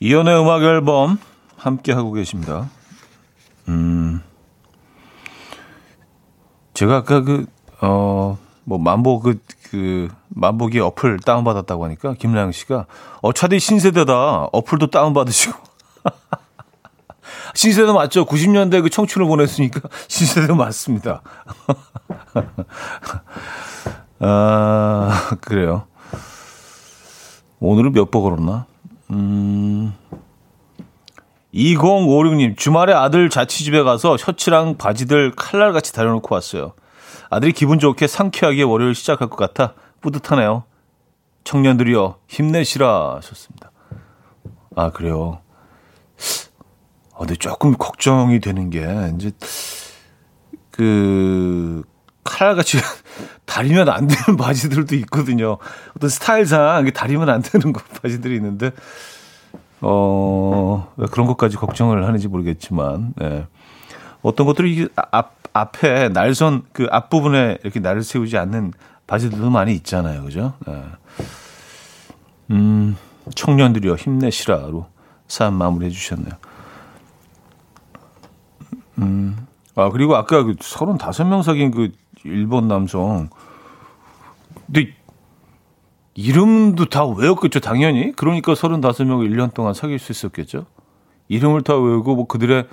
이연의 0.00 0.40
음악 0.40 0.62
앨범 0.62 1.18
함께 1.56 1.92
하고 1.92 2.12
계십니다. 2.12 2.68
음, 3.68 4.20
제가 6.74 6.96
아까 6.96 7.20
그, 7.20 7.46
어, 7.80 8.38
뭐, 8.64 8.78
만보 8.78 9.20
그, 9.20 9.38
그, 9.70 10.08
만보기 10.30 10.80
어플 10.80 11.20
다운 11.20 11.44
받았다고 11.44 11.84
하니까, 11.84 12.14
김나영 12.14 12.50
씨가, 12.50 12.86
어, 13.22 13.32
차디 13.32 13.60
신세대다. 13.60 14.48
어플도 14.52 14.90
다운 14.90 15.14
받으시고. 15.14 15.56
신세대 17.54 17.92
맞죠? 17.92 18.24
90년대 18.24 18.82
그 18.82 18.90
청춘을 18.90 19.26
보냈으니까, 19.26 19.80
신세대 20.08 20.52
맞습니다. 20.54 21.22
아, 24.20 25.36
그래요. 25.40 25.86
오늘은 27.60 27.92
몇 27.92 28.10
번 28.10 28.22
걸었나? 28.22 28.66
음, 29.10 29.94
2056님, 31.54 32.56
주말에 32.56 32.92
아들 32.92 33.30
자취집에 33.30 33.82
가서 33.82 34.16
셔츠랑 34.16 34.76
바지들 34.76 35.32
칼날같이 35.34 35.92
다려놓고 35.92 36.34
왔어요. 36.34 36.72
아들이 37.30 37.52
기분 37.52 37.78
좋게 37.78 38.06
상쾌하게 38.06 38.62
월요일 38.62 38.94
시작할 38.94 39.28
것 39.28 39.36
같아 39.36 39.74
뿌듯하네요. 40.00 40.64
청년들이여, 41.44 42.18
힘내시라 42.28 43.16
하셨습니다. 43.16 43.70
아, 44.76 44.90
그래요. 44.90 45.40
아, 47.14 47.18
근데 47.18 47.34
조금 47.34 47.74
걱정이 47.76 48.38
되는 48.40 48.70
게, 48.70 48.86
이제, 49.16 49.32
그, 50.70 51.82
칼날같이 52.28 52.78
다리면 53.46 53.88
안 53.88 54.06
되는 54.06 54.36
바지들도 54.36 54.94
있거든요. 54.96 55.58
어떤 55.96 56.10
스타일상 56.10 56.90
다리면 56.94 57.28
안 57.28 57.42
되는 57.42 57.72
거 57.72 57.80
바지들이 58.00 58.36
있는데, 58.36 58.70
어, 59.80 60.92
왜 60.96 61.06
그런 61.10 61.26
것까지 61.26 61.56
걱정을 61.56 62.06
하는지 62.06 62.28
모르겠지만, 62.28 63.14
네. 63.16 63.46
어떤 64.22 64.46
것들이 64.46 64.88
앞, 64.94 65.36
앞에 65.52 66.10
날선 66.10 66.64
그 66.72 66.86
앞부분에 66.90 67.58
이렇게 67.62 67.80
날을 67.80 68.02
세우지 68.02 68.36
않는 68.36 68.72
바지들도 69.06 69.48
많이 69.50 69.72
있잖아요. 69.74 70.22
그죠? 70.22 70.54
네. 70.66 70.84
음, 72.50 72.96
청년들이여 73.34 73.94
힘내시라로 73.94 74.86
사연 75.26 75.54
마무리 75.54 75.86
해 75.86 75.90
주셨네요. 75.90 76.32
음, 78.98 79.46
아, 79.74 79.90
그리고 79.90 80.16
아까 80.16 80.42
그 80.42 80.54
35명 80.56 81.42
사귄 81.42 81.70
그 81.70 81.92
일본 82.24 82.68
남성. 82.68 83.30
근데 84.66 84.94
이름도 86.14 86.86
다 86.86 87.06
외웠겠죠, 87.06 87.60
당연히. 87.60 88.12
그러니까 88.12 88.54
35명을 88.54 89.30
1년 89.30 89.54
동안 89.54 89.72
사귈 89.74 89.98
수 89.98 90.12
있었겠죠. 90.12 90.66
이름을 91.28 91.62
다 91.62 91.76
외우고 91.76 92.16
뭐 92.16 92.26
그들의 92.26 92.66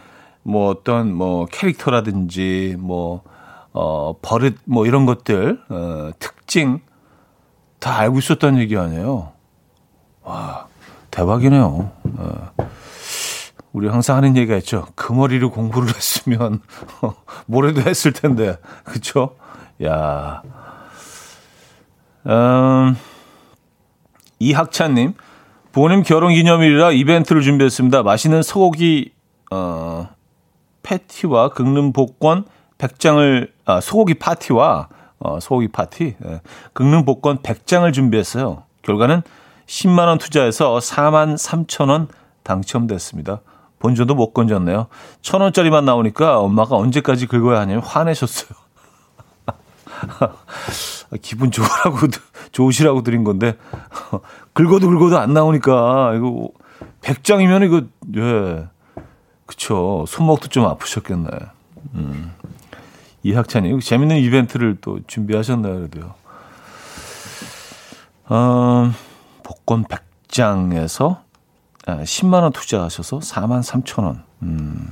뭐 0.43 0.69
어떤 0.69 1.13
뭐 1.13 1.45
캐릭터라든지 1.45 2.75
뭐, 2.79 3.21
어, 3.71 4.15
버릇 4.21 4.57
뭐 4.65 4.85
이런 4.85 5.05
것들, 5.05 5.61
어, 5.69 6.11
특징 6.19 6.79
다 7.79 7.97
알고 7.97 8.19
있었다는 8.19 8.59
얘기 8.59 8.77
아니에요. 8.77 9.31
와, 10.23 10.67
대박이네요. 11.11 11.91
어. 12.17 12.51
우리 13.75 13.89
항상 13.89 14.15
하는 14.15 14.37
얘기가 14.37 14.55
있죠. 14.59 14.87
그 14.95 15.11
머리를 15.11 15.45
공부를 15.49 15.89
했으면 15.93 16.61
뭐래도 17.45 17.81
했을 17.81 18.13
텐데, 18.13 18.57
그쵸? 18.85 19.35
야, 19.83 20.41
음, 22.25 22.95
이학찬님, 24.39 25.13
부모님 25.73 26.03
결혼 26.03 26.33
기념일이라 26.33 26.91
이벤트를 26.91 27.41
준비했습니다. 27.41 28.03
맛있는 28.03 28.43
소고기 28.43 29.11
어, 29.51 30.07
패티와 30.83 31.49
긁는 31.49 31.91
복권 31.91 32.45
100장을 32.77 33.49
아, 33.65 33.81
소고기 33.81 34.13
파티와 34.13 34.87
어, 35.19 35.39
소고기 35.41 35.67
파티 35.67 36.15
예, 36.25 36.41
긁는 36.71 37.03
복권 37.03 37.39
100장을 37.39 37.91
준비했어요. 37.91 38.63
결과는 38.83 39.21
10만 39.65 40.07
원 40.07 40.17
투자해서 40.17 40.77
4만 40.77 41.35
3천 41.35 41.89
원 41.89 42.07
당첨됐습니다. 42.43 43.41
본전도 43.85 44.15
못 44.15 44.33
건졌네요. 44.33 44.87
천 45.21 45.41
원짜리만 45.41 45.85
나오니까 45.85 46.39
엄마가 46.39 46.75
언제까지 46.75 47.27
긁어야 47.27 47.59
하냐면 47.59 47.83
화내셨어요. 47.83 48.49
기분 51.21 51.51
좋으라고 51.51 52.07
좋으시라고 52.51 53.03
드린 53.03 53.23
건데 53.23 53.55
긁어도 54.53 54.89
긁어도 54.89 55.19
안 55.19 55.33
나오니까 55.33 56.15
이거 56.15 56.49
100장이면 57.01 57.63
이거 57.63 57.83
예. 58.19 58.67
그쵸. 59.45 60.05
손목도 60.07 60.47
좀 60.47 60.65
아프셨겠네. 60.65 61.29
음. 61.93 62.33
이학찬이 63.21 63.79
재밌는 63.81 64.17
이벤트를 64.17 64.77
또 64.81 64.99
준비하셨나요, 65.05 65.75
그래도요. 65.75 66.15
어, 68.29 68.91
복권 69.43 69.83
100장에서 69.83 71.24
10만 71.85 72.33
아, 72.35 72.43
원 72.43 72.51
투자하셔서 72.51 73.19
4만 73.19 73.61
3천 73.61 74.03
원. 74.03 74.23
음. 74.41 74.89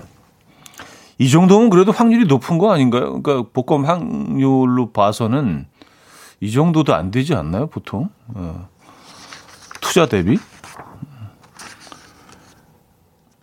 이 1.18 1.30
정도면 1.30 1.70
그래도 1.70 1.92
확률이 1.92 2.26
높은 2.26 2.58
거 2.58 2.72
아닌가요? 2.72 3.22
그러니까 3.22 3.50
복권 3.54 3.86
확률로 3.86 4.92
봐서는 4.92 5.68
이 6.40 6.52
정도도 6.52 6.94
안 6.94 7.12
되지 7.12 7.34
않나요, 7.34 7.68
보통? 7.68 8.10
어. 8.28 8.68
투자 9.82 10.06
대비? 10.06 10.38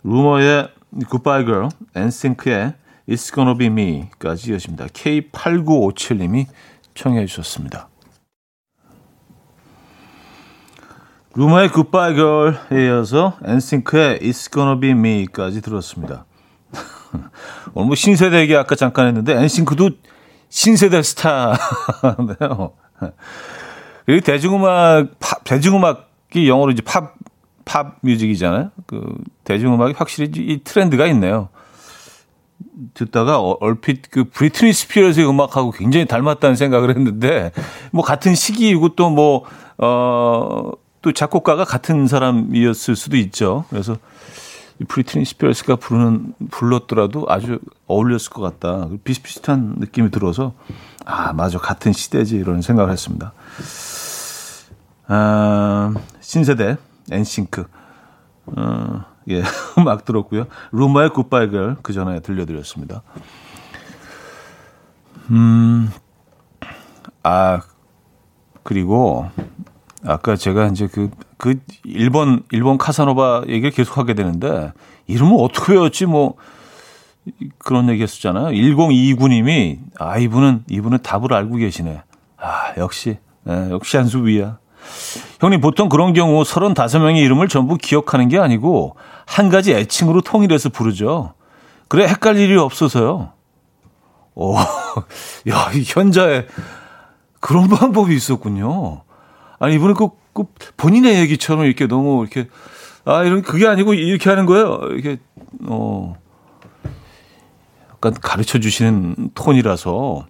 루머의 0.03 0.69
Goodbye 1.09 1.45
Girl, 1.45 1.69
엔싱크의 1.95 2.73
It's 3.09 3.33
Gonna 3.33 3.57
Be 3.57 3.67
Me까지 3.67 4.51
이어집니다. 4.51 4.87
K8957님이 4.87 6.47
청해 6.93 7.25
주셨습니다. 7.25 7.90
루머의 11.33 11.71
Goodbye 11.71 12.13
Girl에 12.13 12.87
이어서 12.87 13.37
엔싱크의 13.45 14.19
It's 14.19 14.51
Gonna 14.51 14.79
Be 14.79 14.91
Me까지 14.91 15.61
들었습니다. 15.61 16.25
오늘 17.73 17.87
뭐 17.87 17.95
신세대 17.95 18.37
얘기 18.39 18.55
아까 18.55 18.75
잠깐 18.75 19.07
했는데 19.07 19.37
엔싱크도 19.37 19.91
신세대 20.49 21.01
스타네요. 21.01 22.73
그리고 24.05 24.25
대중음악 24.25 25.19
팝, 25.19 25.43
대중음악이 25.45 26.49
영어로 26.49 26.71
이제 26.71 26.81
팝, 26.81 27.13
팝 27.63 27.95
뮤직이잖아요. 28.01 28.71
그 28.85 29.01
대중음악이 29.45 29.93
확실히 29.95 30.29
이 30.35 30.61
트렌드가 30.63 31.07
있네요. 31.07 31.47
듣다가 32.93 33.39
얼핏 33.39 34.11
그 34.11 34.25
브리트니 34.25 34.73
스피어스의 34.73 35.29
음악하고 35.29 35.71
굉장히 35.71 36.05
닮았다는 36.07 36.57
생각을 36.57 36.89
했는데 36.89 37.51
뭐 37.91 38.03
같은 38.03 38.35
시기이고 38.35 38.95
또 38.95 39.16
뭐 39.16 39.45
어 39.77 40.71
또 41.01 41.11
작곡가가 41.11 41.63
같은 41.65 42.07
사람이었을 42.07 42.95
수도 42.95 43.17
있죠. 43.17 43.65
그래서 43.69 43.97
이 44.79 44.83
브리트니 44.83 45.25
스피어스가 45.25 45.75
부르는 45.75 46.33
불렀더라도 46.49 47.25
아주 47.27 47.59
어울렸을 47.87 48.29
것 48.31 48.41
같다. 48.41 48.87
비슷비슷한 49.03 49.75
느낌이 49.77 50.11
들어서 50.11 50.53
아 51.05 51.33
맞아 51.33 51.57
같은 51.57 51.91
시대지 51.93 52.35
이런 52.35 52.61
생각을 52.61 52.91
했습니다. 52.91 53.33
아, 55.07 55.93
신세대 56.21 56.77
엔싱크 57.11 57.65
어, 58.57 59.05
예 59.29 59.43
음악 59.77 60.05
들었고요. 60.05 60.47
루마의 60.71 61.09
굿바이 61.09 61.51
걸 61.51 61.77
그 61.81 61.93
전에 61.93 62.19
들려드렸습니다. 62.21 63.01
음, 65.31 65.89
아 67.23 67.61
그리고 68.63 69.29
아까 70.05 70.35
제가 70.35 70.67
이제 70.67 70.87
그, 70.87 71.09
그, 71.37 71.59
일본, 71.83 72.43
일본 72.51 72.77
카사노바 72.77 73.43
얘기를 73.47 73.71
계속 73.71 73.97
하게 73.97 74.13
되는데, 74.13 74.71
이름을 75.07 75.37
어떻게 75.39 75.73
외웠지, 75.73 76.05
뭐, 76.05 76.35
그런 77.59 77.89
얘기 77.89 78.01
했었잖아요. 78.03 78.47
1029님이, 78.47 79.79
아, 79.99 80.17
이분은, 80.17 80.65
이분은 80.69 80.99
답을 81.03 81.33
알고 81.33 81.57
계시네. 81.57 82.01
아, 82.37 82.73
역시, 82.77 83.17
네, 83.43 83.69
역시 83.71 83.97
한 83.97 84.07
수 84.07 84.25
위야. 84.25 84.57
형님, 85.39 85.61
보통 85.61 85.89
그런 85.89 86.13
경우 86.13 86.41
35명의 86.41 87.17
이름을 87.17 87.47
전부 87.47 87.77
기억하는 87.77 88.27
게 88.27 88.39
아니고, 88.39 88.95
한 89.27 89.49
가지 89.49 89.73
애칭으로 89.73 90.21
통일해서 90.21 90.69
부르죠. 90.69 91.33
그래, 91.87 92.07
헷갈릴 92.07 92.49
일이 92.49 92.57
없어서요. 92.57 93.33
오, 94.33 94.55
야, 95.49 95.71
이 95.75 95.83
현자에 95.85 96.47
그런 97.39 97.67
방법이 97.67 98.15
있었군요. 98.15 99.03
아니, 99.61 99.75
이분은 99.75 99.93
꼭, 99.93 100.19
꼭 100.33 100.55
본인의 100.75 101.19
얘기처럼 101.19 101.65
이렇게 101.65 101.85
너무 101.85 102.23
이렇게, 102.23 102.49
아, 103.05 103.23
이런, 103.23 103.43
그게 103.43 103.67
아니고 103.67 103.93
이렇게 103.93 104.27
하는 104.27 104.47
거예요. 104.47 104.79
이렇게, 104.89 105.19
어, 105.67 106.15
약간 107.91 108.15
가르쳐 108.19 108.57
주시는 108.57 109.29
톤이라서 109.35 110.25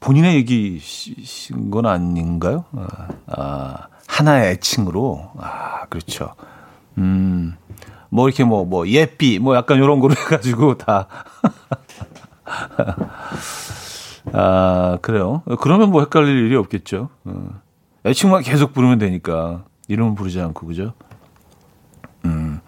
본인의 0.00 0.34
얘기신 0.34 1.70
건 1.70 1.86
아닌가요? 1.86 2.64
아, 2.72 3.08
아, 3.28 3.86
하나의 4.08 4.50
애칭으로. 4.54 5.30
아, 5.38 5.86
그렇죠. 5.86 6.34
음, 6.98 7.54
뭐 8.08 8.26
이렇게 8.28 8.42
뭐, 8.42 8.64
뭐, 8.64 8.88
예삐, 8.88 9.38
뭐 9.38 9.54
약간 9.54 9.78
요런 9.78 10.00
거로 10.00 10.12
해 10.18 10.24
가지고 10.24 10.76
다. 10.76 11.06
아, 14.32 14.98
그래요. 15.02 15.42
그러면 15.60 15.92
뭐 15.92 16.00
헷갈릴 16.00 16.46
일이 16.46 16.56
없겠죠. 16.56 17.10
어. 17.26 17.61
애칭만 18.04 18.42
계속 18.42 18.72
부르면 18.72 18.98
되니까. 18.98 19.64
이름은 19.88 20.14
부르지 20.14 20.40
않고, 20.40 20.66
그죠? 20.66 20.94
음. 22.24 22.60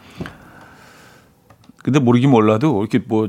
근데 1.83 1.99
모르긴 1.99 2.31
몰라도 2.31 2.81
이렇게 2.81 2.99
뭐 2.99 3.29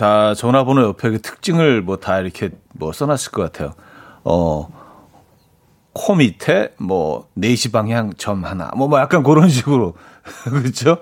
다 0.00 0.34
전화번호 0.34 0.82
옆에 0.84 1.10
그 1.10 1.20
특징을 1.20 1.82
뭐 1.82 1.98
다 1.98 2.20
이렇게 2.20 2.48
뭐 2.72 2.90
써놨을 2.90 3.32
것 3.32 3.42
같아요. 3.42 3.74
어, 4.24 4.66
코 5.92 6.14
밑에 6.14 6.72
뭐 6.78 7.28
4시 7.36 7.70
방향 7.70 8.14
점 8.14 8.46
하나. 8.46 8.70
뭐, 8.74 8.88
뭐 8.88 8.98
약간 8.98 9.22
그런 9.22 9.50
식으로. 9.52 9.92
그렇죠? 10.44 10.96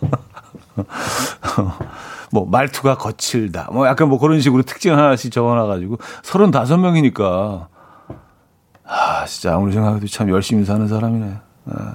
뭐 2.30 2.46
말투가 2.46 2.96
거칠다. 2.96 3.70
뭐 3.72 3.88
약간 3.88 4.08
뭐 4.08 4.20
그런 4.20 4.40
식으로 4.40 4.62
특징 4.62 4.96
하나씩 4.96 5.32
적어놔가지고 5.32 5.96
35명이니까 5.96 7.66
아 8.90 9.24
진짜 9.24 9.54
아무리 9.54 9.72
생각해도 9.72 10.06
참 10.08 10.28
열심히 10.30 10.64
사는 10.64 10.86
사람이네. 10.88 11.34
아. 11.66 11.94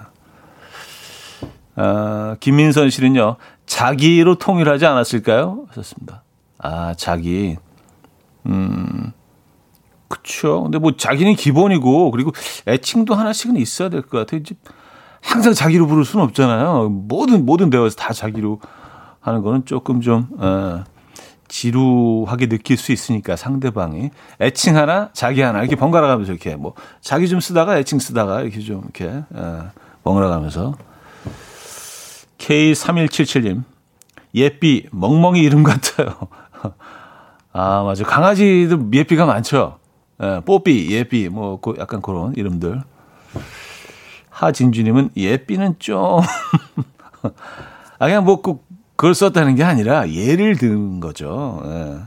아, 1.78 2.38
김민선 2.40 2.90
씨는요 2.90 3.36
자기로 3.66 4.36
통일하지 4.36 4.86
않았을까요? 4.86 5.66
하셨습니다. 5.70 6.24
아 6.58 6.94
자기 6.96 7.58
음 8.46 9.12
그쵸. 10.08 10.64
근데 10.64 10.78
뭐 10.78 10.96
자기는 10.96 11.34
기본이고 11.36 12.12
그리고 12.12 12.32
애칭도 12.68 13.14
하나씩은 13.14 13.58
있어야 13.58 13.90
될 13.90 14.02
것 14.04 14.20
같아요. 14.20 14.40
이제 14.40 14.56
항상 15.22 15.54
자기로 15.54 15.88
부를 15.88 16.06
수는 16.06 16.24
없잖아요. 16.26 16.88
모든 16.90 17.46
모든 17.46 17.70
대화에서 17.70 17.96
다 17.98 18.14
자기로 18.14 18.62
하는 19.20 19.42
거는 19.42 19.66
조금 19.66 20.00
좀 20.00 20.30
어, 20.38 20.84
지루하게 21.48 22.48
느낄 22.48 22.78
수 22.78 22.92
있으니까 22.92 23.36
상대방이 23.36 24.10
애칭 24.42 24.78
하나, 24.78 25.10
자기 25.14 25.42
하나 25.42 25.60
이렇게 25.60 25.76
번갈아 25.76 26.08
가면서 26.08 26.32
이렇게 26.32 26.56
뭐 26.56 26.74
자기 27.02 27.28
좀 27.28 27.40
쓰다가 27.40 27.78
애칭 27.78 28.00
쓰다가 28.00 28.42
이렇게 28.42 28.60
좀 28.60 28.82
이렇게 28.84 29.24
어, 29.34 29.72
번갈아 30.04 30.30
가면서 30.30 30.76
K3177님 32.38 33.64
예삐 34.34 34.88
멍멍이 34.92 35.42
이름 35.42 35.64
같아요. 35.64 36.16
아 37.54 37.84
맞아 37.84 38.04
강아지들 38.04 38.80
예삐가 38.94 39.26
많죠. 39.26 39.80
예, 40.22 40.42
뽀삐, 40.46 40.92
예삐 40.92 41.30
뭐 41.30 41.60
약간 41.80 42.02
그런 42.02 42.34
이름들. 42.36 42.82
하진주님은 44.30 45.12
예삐는 45.16 45.76
좀 45.80 46.20
아, 48.00 48.06
그냥 48.06 48.26
뭐꼭 48.26 48.65
그걸 48.96 49.14
썼다는 49.14 49.56
게 49.56 49.64
아니라 49.64 50.10
예를 50.10 50.58
든 50.58 51.00
거죠. 51.00 51.62
예. 51.66 51.98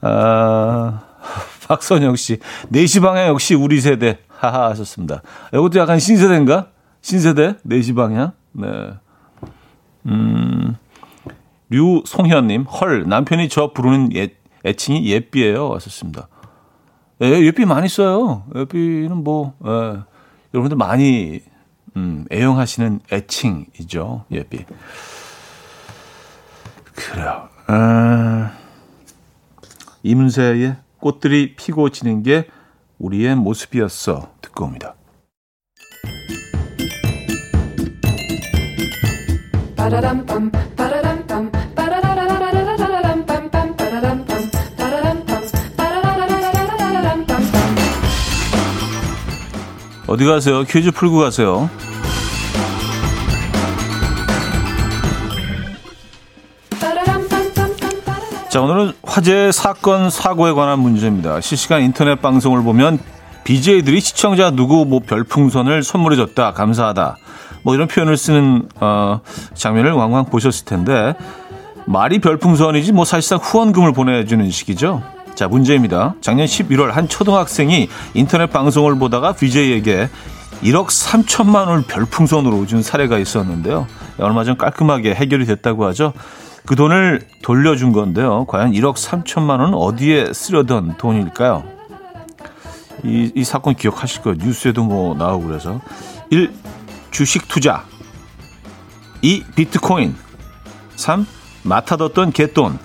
아, 0.02 1.02
박선영 1.66 2.16
씨, 2.16 2.38
4시 2.72 3.02
방향 3.02 3.26
역시 3.28 3.54
우리 3.54 3.80
세대. 3.80 4.18
하하 4.28 4.68
하셨습니다. 4.70 5.22
이것도 5.52 5.78
약간 5.78 5.98
신세대인가? 5.98 6.68
신세대? 7.00 7.56
4시 7.66 7.96
방향? 7.96 8.32
네. 8.52 8.66
음, 10.06 10.76
류송현님, 11.70 12.62
헐, 12.64 13.08
남편이 13.08 13.48
저 13.48 13.72
부르는 13.72 14.14
예, 14.14 14.34
애칭이 14.64 15.06
예삐예요. 15.06 15.72
하셨습니다. 15.74 16.28
예, 17.22 17.26
예삐 17.26 17.64
많이 17.64 17.88
써요. 17.88 18.44
예삐는 18.54 19.24
뭐, 19.24 19.54
예, 19.64 20.00
여러분들 20.52 20.76
많이 20.76 21.40
음, 21.96 22.26
애용하시는 22.30 23.00
애칭이죠. 23.12 24.24
예비. 24.30 24.64
그래요. 26.94 27.48
아, 27.66 28.52
이문세의 30.02 30.76
꽃들이 31.00 31.54
피고 31.56 31.90
지는 31.90 32.22
게 32.22 32.48
우리의 32.98 33.36
모습이었어. 33.36 34.30
듣고 34.40 34.64
옵니다. 34.64 34.94
어디 50.14 50.24
가세요? 50.26 50.62
퀴즈 50.62 50.92
풀고 50.92 51.18
가세요. 51.18 51.68
자, 58.48 58.60
오늘은 58.60 58.92
화제 59.02 59.50
사건 59.50 60.10
사고에 60.10 60.52
관한 60.52 60.78
문제입니다. 60.78 61.40
실시간 61.40 61.82
인터넷 61.82 62.22
방송을 62.22 62.62
보면 62.62 63.00
BJ들이 63.42 63.98
시청자 63.98 64.52
누구 64.52 64.86
뭐 64.86 65.00
별풍선을 65.00 65.82
선물해 65.82 66.14
줬다, 66.14 66.52
감사하다. 66.52 67.16
뭐 67.64 67.74
이런 67.74 67.88
표현을 67.88 68.16
쓰는 68.16 68.68
어, 68.76 69.20
장면을 69.54 69.90
왕왕 69.90 70.26
보셨을 70.26 70.64
텐데 70.64 71.16
말이 71.86 72.20
별풍선이지 72.20 72.92
뭐 72.92 73.04
사실상 73.04 73.40
후원금을 73.42 73.92
보내 73.92 74.24
주는 74.24 74.48
식이죠. 74.48 75.13
자, 75.34 75.48
문제입니다. 75.48 76.14
작년 76.20 76.46
11월 76.46 76.92
한 76.92 77.08
초등학생이 77.08 77.88
인터넷 78.14 78.50
방송을 78.50 78.98
보다가 78.98 79.32
BJ에게 79.32 80.08
1억 80.62 80.86
3천만 80.86 81.66
원을 81.66 81.82
별풍선으로 81.82 82.66
준 82.66 82.82
사례가 82.82 83.18
있었는데요. 83.18 83.86
얼마 84.18 84.44
전 84.44 84.56
깔끔하게 84.56 85.14
해결이 85.14 85.44
됐다고 85.46 85.86
하죠. 85.86 86.12
그 86.64 86.76
돈을 86.76 87.20
돌려준 87.42 87.92
건데요. 87.92 88.46
과연 88.46 88.72
1억 88.72 88.94
3천만 88.94 89.60
원은 89.60 89.74
어디에 89.74 90.32
쓰려던 90.32 90.96
돈일까요? 90.98 91.64
이, 93.02 93.32
이 93.34 93.44
사건 93.44 93.74
기억하실 93.74 94.22
거예요. 94.22 94.38
뉴스에도 94.40 94.84
뭐 94.84 95.14
나오고 95.16 95.48
그래서. 95.48 95.80
1. 96.30 96.52
주식 97.10 97.48
투자. 97.48 97.84
2. 99.20 99.42
비트코인. 99.56 100.14
3. 100.94 101.26
맡아뒀던 101.64 102.32
개돈. 102.32 102.78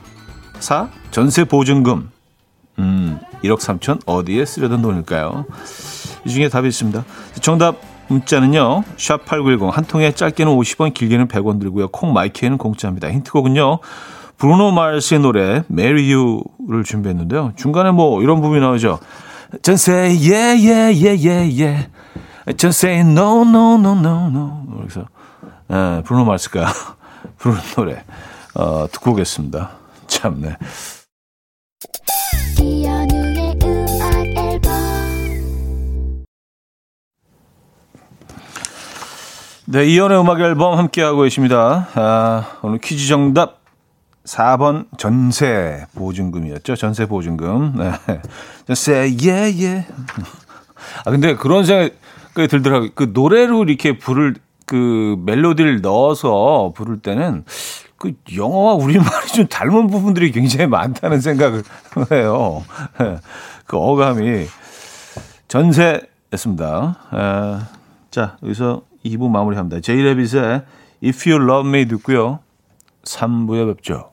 4. 0.60 0.90
전세 1.12 1.46
보증금. 1.46 2.10
음, 2.80 3.20
1억 3.44 3.60
3천 3.60 4.02
어디에 4.06 4.46
쓰려던 4.46 4.82
돈일까요? 4.82 5.46
이 6.26 6.30
중에 6.30 6.50
답이 6.50 6.68
있습니다. 6.68 7.04
정답 7.42 7.76
문자는요. 8.08 8.84
샵 8.98 9.26
8910 9.26 9.70
한 9.78 9.86
통에 9.86 10.12
짧게는 10.12 10.52
50원 10.56 10.94
길게는 10.94 11.28
100원 11.28 11.60
들고요. 11.60 11.90
콩 11.90 12.14
마이크에는 12.14 12.58
공짜입니다. 12.58 13.12
힌트곡은요. 13.12 13.80
브루노 14.38 14.72
마르스의 14.72 15.20
노래 15.20 15.64
Marry 15.70 16.14
You를 16.14 16.84
준비했는데요. 16.86 17.54
중간에 17.56 17.92
뭐 17.92 18.24
이런 18.24 18.42
부분이 18.42 18.62
나오죠. 18.62 19.00
Yeah. 21.50 21.88
Just 22.58 22.80
say 22.80 23.02
no 23.02 23.42
no 23.44 23.76
no 23.76 23.92
no 23.92 24.28
no. 24.28 24.64
그래서 24.80 25.06
에, 25.70 26.02
브루노 26.04 26.26
마르스가 26.26 26.66
부르는 27.38 27.62
노래 27.76 28.04
어, 28.56 28.88
듣고 28.92 29.12
오겠습니다. 29.12 29.72
참네. 30.08 30.56
네, 39.72 39.86
이연의 39.86 40.20
음악 40.20 40.40
앨범 40.40 40.80
함께하고 40.80 41.22
계십니다. 41.22 41.88
아, 41.94 42.58
오늘 42.64 42.80
퀴즈 42.80 43.08
정답 43.08 43.60
4번 44.24 44.88
전세 44.98 45.86
보증금이었죠. 45.94 46.76
전세 46.76 47.06
보증금. 47.06 47.76
네. 47.78 47.92
전세, 48.66 49.16
예, 49.22 49.54
예. 49.62 49.86
아, 51.06 51.12
근데 51.12 51.36
그런 51.36 51.66
생각이 51.66 52.48
들더라고요. 52.50 52.90
그 52.96 53.12
노래로 53.14 53.66
이렇게 53.66 54.00
부를 54.00 54.38
그 54.66 55.18
멜로디를 55.24 55.82
넣어서 55.82 56.74
부를 56.76 57.00
때는 57.00 57.46
그 57.98 58.14
영어와 58.36 58.74
우리말이 58.74 59.28
좀 59.36 59.46
닮은 59.46 59.86
부분들이 59.86 60.32
굉장히 60.32 60.66
많다는 60.66 61.22
생각을 61.22 61.62
해요. 62.12 62.64
그 63.68 63.78
어감이 63.78 64.48
전세였습니다. 65.48 66.98
아, 67.12 67.68
자, 68.10 68.38
여기서 68.42 68.89
2부 69.06 69.30
마무리합니다. 69.30 69.82
제이레빗의 69.82 70.64
If 71.04 71.30
You 71.30 71.44
Love 71.44 71.70
Me 71.70 71.88
듣고요. 71.88 72.40
3부에 73.04 73.76
뵙죠. 73.76 74.12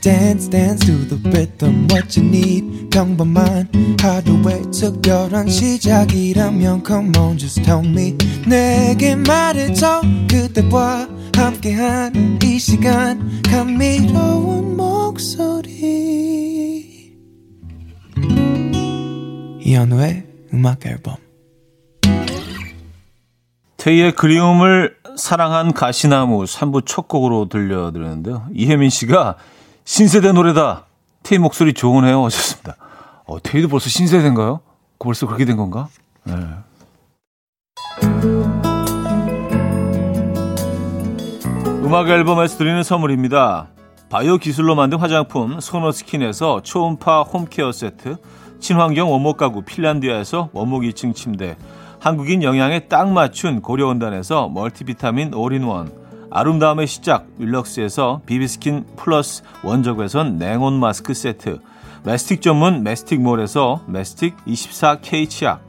Dance 0.00 0.48
dance 0.48 0.86
to 0.86 1.04
the 1.08 1.16
rhythm 1.30 1.86
what 1.90 2.18
you 2.18 2.26
need. 2.26 2.88
평범한 2.90 3.68
하루의 4.00 4.62
특별한 4.72 5.48
시작이라면 5.48 6.82
come 6.86 7.12
on 7.18 7.38
just 7.38 7.62
tell 7.62 7.86
me. 7.86 8.16
내게 8.46 9.14
말해줘 9.14 10.00
그대와 10.28 11.08
함께한 11.36 12.38
이 12.42 12.58
시간. 12.58 13.42
감미로운 13.42 14.76
목소리. 14.76 15.70
이현우의 19.60 20.24
음악 20.54 20.86
앨범. 20.86 21.16
태희의 23.76 24.12
그리움을 24.12 24.96
사랑한 25.16 25.72
가시나무 25.72 26.44
3부 26.44 26.84
첫 26.86 27.08
곡으로 27.08 27.48
들려드렸는데요. 27.48 28.46
이혜민 28.54 28.90
씨가 28.90 29.36
신세대 29.90 30.30
노래다. 30.30 30.84
태희 31.24 31.40
목소리 31.40 31.74
좋으네요. 31.74 32.24
하셨습니다. 32.26 32.76
어, 33.26 33.42
태희도 33.42 33.66
벌써 33.66 33.88
신세대인가요? 33.88 34.60
벌써 35.00 35.26
그렇게 35.26 35.44
된 35.44 35.56
건가? 35.56 35.88
네. 36.22 36.34
음악 41.82 42.08
앨범에서 42.08 42.56
드리는 42.56 42.80
선물입니다. 42.84 43.66
바이오 44.10 44.38
기술로 44.38 44.76
만든 44.76 44.96
화장품 44.98 45.58
소노스킨에서 45.58 46.62
초음파 46.62 47.22
홈케어 47.22 47.72
세트, 47.72 48.16
친환경 48.60 49.10
원목 49.10 49.38
가구 49.38 49.62
핀란디아에서 49.62 50.50
원목 50.52 50.82
2층 50.82 51.16
침대, 51.16 51.56
한국인 51.98 52.44
영양에 52.44 52.86
딱 52.86 53.10
맞춘 53.10 53.60
고려원단에서 53.60 54.50
멀티비타민 54.50 55.34
올인원, 55.34 55.99
아름다움의 56.30 56.86
시작 56.86 57.26
윌럭스에서 57.38 58.22
비비스킨 58.24 58.86
플러스 58.96 59.42
원적외선 59.64 60.38
냉온 60.38 60.78
마스크 60.78 61.12
세트, 61.12 61.58
메스틱 62.04 62.40
전문 62.40 62.84
메스틱몰에서 62.84 63.82
메스틱 63.88 64.36
24K 64.46 65.28
치약, 65.28 65.66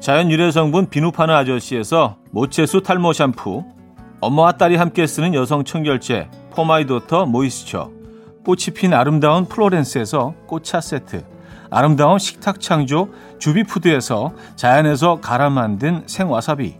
자연 0.00 0.30
유래 0.30 0.50
성분 0.50 0.90
비누 0.90 1.12
파는 1.12 1.34
아저씨에서 1.34 2.16
모체수 2.32 2.82
탈모 2.82 3.12
샴푸, 3.12 3.64
엄마와 4.20 4.52
딸이 4.52 4.76
함께 4.76 5.06
쓰는 5.06 5.32
여성 5.34 5.62
청결제 5.62 6.28
포마이도터 6.50 7.26
모이스처, 7.26 7.90
꽃이 8.44 8.74
핀 8.74 8.92
아름다운 8.92 9.46
플로렌스에서 9.46 10.34
꽃차 10.48 10.80
세트, 10.80 11.24
아름다운 11.70 12.18
식탁 12.18 12.60
창조 12.60 13.10
주비푸드에서 13.38 14.32
자연에서 14.56 15.20
갈아 15.20 15.50
만든 15.50 16.02
생와사비 16.06 16.79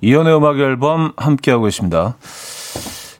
이연의 0.00 0.36
음악 0.36 0.58
앨범 0.58 1.12
함께하고 1.16 1.68
있습니다. 1.68 2.16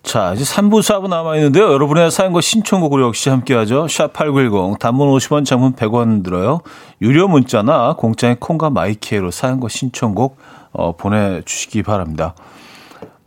자, 0.04 0.34
이제 0.34 0.44
3부, 0.44 0.80
4부 0.80 1.08
남아있는데요. 1.08 1.64
여러분의 1.72 2.10
사연과 2.10 2.42
신청곡으로 2.42 3.06
역시 3.06 3.30
함께하죠. 3.30 3.86
샵8910, 3.86 4.78
단문 4.78 5.08
50원, 5.08 5.46
장문 5.46 5.72
100원 5.72 6.22
들어요. 6.22 6.60
유료 7.00 7.26
문자나 7.26 7.94
공짜의 7.94 8.36
콩과 8.38 8.68
마이키에로 8.68 9.30
사연과 9.30 9.68
신청곡 9.68 10.36
어, 10.72 10.94
보내주시기 10.96 11.82
바랍니다. 11.82 12.34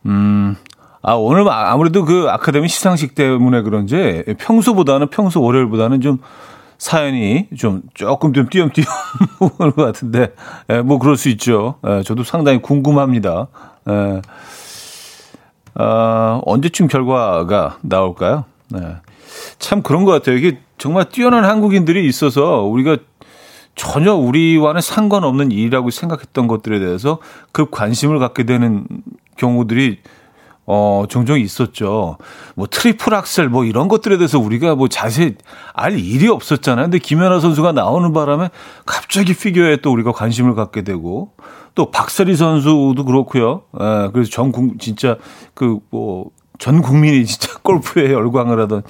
음, 0.05 0.55
아, 1.01 1.13
오늘 1.13 1.49
아무래도 1.49 2.05
그 2.05 2.27
아카데미 2.29 2.67
시상식 2.67 3.15
때문에 3.15 3.63
그런지 3.63 4.23
평소보다는 4.37 5.07
평소 5.07 5.41
월요일보다는 5.41 6.01
좀 6.01 6.19
사연이 6.77 7.47
좀 7.57 7.81
조금 7.95 8.33
좀 8.33 8.49
띄엄띄엄 8.49 8.87
오는 9.59 9.73
것 9.73 9.83
같은데, 9.83 10.35
예, 10.69 10.81
뭐 10.81 10.99
그럴 10.99 11.17
수 11.17 11.27
있죠. 11.29 11.79
예, 11.87 12.03
저도 12.03 12.23
상당히 12.23 12.61
궁금합니다. 12.61 13.47
예. 13.89 14.21
어, 15.79 16.41
언제쯤 16.45 16.87
결과가 16.87 17.77
나올까요? 17.81 18.45
네. 18.69 18.79
참 19.59 19.81
그런 19.81 20.05
것 20.05 20.11
같아요. 20.11 20.35
이게 20.35 20.59
정말 20.77 21.09
뛰어난 21.09 21.45
한국인들이 21.45 22.07
있어서 22.07 22.63
우리가 22.63 22.97
전혀 23.75 24.13
우리와는 24.15 24.81
상관없는 24.81 25.51
일이라고 25.51 25.91
생각했던 25.91 26.47
것들에 26.47 26.79
대해서 26.79 27.19
급 27.51 27.69
관심을 27.69 28.17
갖게 28.17 28.43
되는 28.43 28.87
경우들이 29.37 29.99
어, 30.67 31.05
종종 31.09 31.39
있었죠. 31.39 32.17
뭐 32.55 32.67
트리플 32.69 33.13
악셀 33.13 33.49
뭐 33.49 33.63
이런 33.65 33.87
것들에 33.87 34.17
대해서 34.17 34.37
우리가 34.37 34.75
뭐 34.75 34.87
자세히 34.87 35.35
알 35.73 35.97
일이 35.97 36.27
없었잖아요. 36.27 36.85
근데 36.85 36.99
김연아 36.99 37.39
선수가 37.39 37.71
나오는 37.71 38.13
바람에 38.13 38.49
갑자기 38.85 39.33
피겨에 39.33 39.77
또 39.77 39.91
우리가 39.91 40.11
관심을 40.11 40.53
갖게 40.53 40.83
되고 40.83 41.31
또 41.73 41.89
박세리 41.89 42.35
선수도 42.35 43.05
그렇고요. 43.05 43.63
예, 43.79 44.09
그래서 44.11 44.29
전 44.29 44.51
국, 44.51 44.79
진짜 44.79 45.17
그 45.55 45.79
뭐 45.89 46.25
전 46.59 46.81
국민이 46.81 47.25
진짜 47.25 47.53
골프에 47.63 48.11
열광을 48.11 48.59
하던 48.61 48.83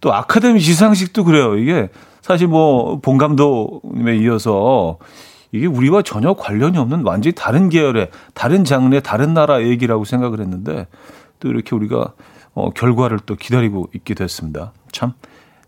또 0.00 0.12
아카데미 0.12 0.60
시상식도 0.60 1.24
그래요. 1.24 1.56
이게 1.56 1.88
사실 2.20 2.48
뭐 2.48 3.00
본 3.00 3.18
감독님에 3.18 4.16
이어서 4.16 4.98
이게 5.56 5.66
우리와 5.66 6.02
전혀 6.02 6.34
관련이 6.34 6.78
없는 6.78 7.02
완전히 7.04 7.34
다른 7.34 7.68
계열의 7.68 8.10
다른 8.34 8.64
장르의 8.64 9.02
다른 9.02 9.34
나라 9.34 9.62
얘기라고 9.62 10.04
생각을 10.04 10.40
했는데 10.40 10.86
또 11.40 11.48
이렇게 11.48 11.74
우리가 11.74 12.12
어, 12.54 12.70
결과를 12.70 13.18
또 13.26 13.36
기다리고 13.36 13.88
있게 13.94 14.14
됐습니다. 14.14 14.72
참 14.90 15.12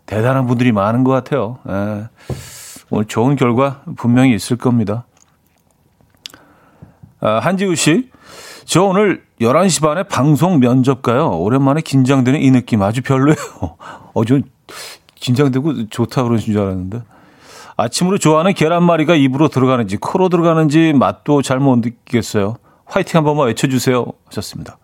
대단한 0.05 0.47
분들이 0.47 0.71
많은 0.71 1.03
것 1.03 1.11
같아요. 1.11 1.59
예. 1.69 2.07
오늘 2.89 3.05
좋은 3.05 3.35
결과 3.35 3.83
분명히 3.95 4.33
있을 4.33 4.57
겁니다. 4.57 5.05
아, 7.21 7.39
한지우 7.39 7.75
씨, 7.75 8.09
저 8.65 8.83
오늘 8.83 9.23
11시 9.41 9.81
반에 9.81 10.03
방송 10.03 10.59
면접 10.59 11.01
가요. 11.01 11.29
오랜만에 11.29 11.81
긴장되는 11.81 12.41
이 12.41 12.49
느낌 12.49 12.81
아주 12.81 13.01
별로예요. 13.01 13.37
어, 14.13 14.25
좀 14.25 14.41
긴장되고 15.15 15.89
좋다 15.89 16.23
그러신 16.23 16.53
줄 16.53 16.61
알았는데. 16.61 17.01
아침으로 17.79 18.17
좋아하는 18.17 18.53
계란말이가 18.53 19.15
입으로 19.15 19.47
들어가는지 19.47 19.97
코로 19.97 20.29
들어가는지 20.29 20.93
맛도 20.93 21.41
잘 21.41 21.59
못 21.59 21.77
느끼겠어요. 21.77 22.55
화이팅 22.85 23.17
한 23.17 23.23
번만 23.23 23.47
외쳐주세요. 23.47 24.05
하셨습니다. 24.25 24.77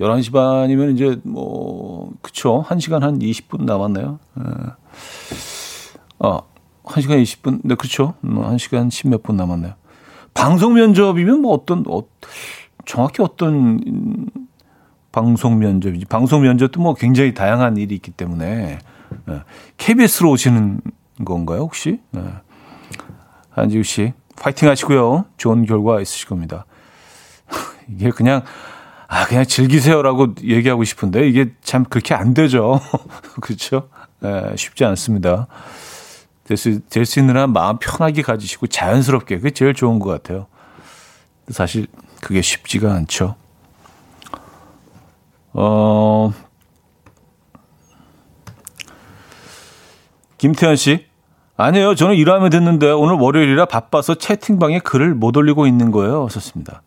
11시 0.00 0.32
반이면 0.32 0.94
이제 0.94 1.20
뭐, 1.24 2.10
그쵸. 2.22 2.64
1시간 2.68 3.00
한 3.00 3.18
20분 3.18 3.64
남았네요. 3.64 4.18
예. 4.38 4.42
어, 6.20 6.38
1시간 6.84 7.22
20분? 7.22 7.60
네, 7.64 7.74
그렇죠. 7.74 8.14
1시간 8.24 8.88
10몇 8.88 9.22
분 9.22 9.36
남았네요. 9.36 9.74
방송 10.34 10.74
면접이면 10.74 11.42
뭐 11.42 11.52
어떤 11.52 11.84
어, 11.88 12.02
정확히 12.86 13.22
어떤 13.22 13.80
방송 15.12 15.58
면접이지 15.58 16.06
방송 16.06 16.42
면접도 16.42 16.80
뭐 16.80 16.94
굉장히 16.94 17.34
다양한 17.34 17.76
일이 17.76 17.94
있기 17.96 18.12
때문에 18.12 18.78
네. 19.26 19.40
KBS로 19.76 20.30
오시는 20.30 20.80
건가요 21.24 21.60
혹시? 21.60 22.00
네. 22.10 22.22
한지우 23.50 23.82
씨 23.82 24.12
파이팅 24.36 24.68
하시고요. 24.68 25.26
좋은 25.36 25.64
결과 25.66 26.00
있으실 26.00 26.28
겁니다. 26.28 26.64
이게 27.88 28.10
그냥 28.10 28.42
아 29.08 29.26
그냥 29.26 29.44
즐기세요라고 29.44 30.34
얘기하고 30.42 30.84
싶은데 30.84 31.28
이게 31.28 31.52
참 31.62 31.84
그렇게 31.84 32.14
안 32.14 32.32
되죠. 32.32 32.80
그렇죠? 33.42 33.88
예, 34.24 34.54
쉽지 34.56 34.84
않습니다. 34.84 35.46
될수 36.44 36.80
될 36.88 37.04
수 37.06 37.20
있는 37.20 37.36
한 37.36 37.52
마음 37.52 37.78
편하게 37.78 38.22
가지시고 38.22 38.66
자연스럽게 38.68 39.36
그게 39.38 39.50
제일 39.50 39.74
좋은 39.74 39.98
것 39.98 40.10
같아요. 40.10 40.46
사실 41.48 41.86
그게 42.20 42.42
쉽지가 42.42 42.92
않죠. 42.92 43.34
어, 45.52 46.32
김태현 50.38 50.76
씨. 50.76 51.09
아니에요. 51.60 51.94
저는 51.94 52.14
일하면 52.16 52.50
됐는데 52.50 52.90
오늘 52.90 53.16
월요일이라 53.16 53.66
바빠서 53.66 54.14
채팅방에 54.14 54.80
글을 54.80 55.14
못 55.14 55.36
올리고 55.36 55.66
있는 55.66 55.90
거예요. 55.90 56.28
썼습니다. 56.30 56.82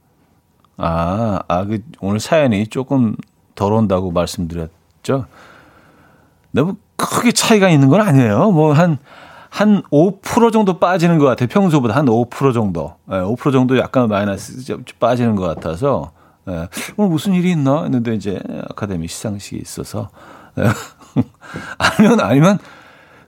아, 0.78 1.40
아, 1.48 1.66
그 1.66 1.80
오늘 2.02 2.20
사연이 2.20 2.66
조금 2.68 3.16
덜 3.56 3.74
온다고 3.74 4.12
말씀드렸죠. 4.12 5.26
너무 6.52 6.76
크게 6.96 7.32
차이가 7.32 7.70
있는 7.70 7.90
건 7.90 8.02
아니에요. 8.02 8.52
뭐 8.52 8.74
한, 8.74 8.98
한 9.50 9.84
5% 9.92 10.52
정도 10.52 10.80
빠지는 10.80 11.20
것 11.20 11.26
같아요. 11.26 11.48
평소보다 11.50 11.96
한 11.96 12.06
5% 12.06 12.54
정도. 12.54 12.96
네, 13.06 13.18
예, 13.18 13.22
5% 13.22 13.52
정도 13.52 13.78
약간 13.78 14.08
마이너스 14.08 14.76
빠지는 15.00 15.36
것 15.36 15.44
같아서. 15.44 16.12
네, 16.46 16.68
오늘 16.98 17.12
무슨 17.12 17.34
일이 17.34 17.52
있나? 17.52 17.84
했는데 17.84 18.16
이제 18.16 18.40
아카데미 18.70 19.08
시상식이 19.08 19.58
있어서. 19.62 20.10
네. 20.56 20.66
아니면, 21.78 22.20
아니면 22.20 22.60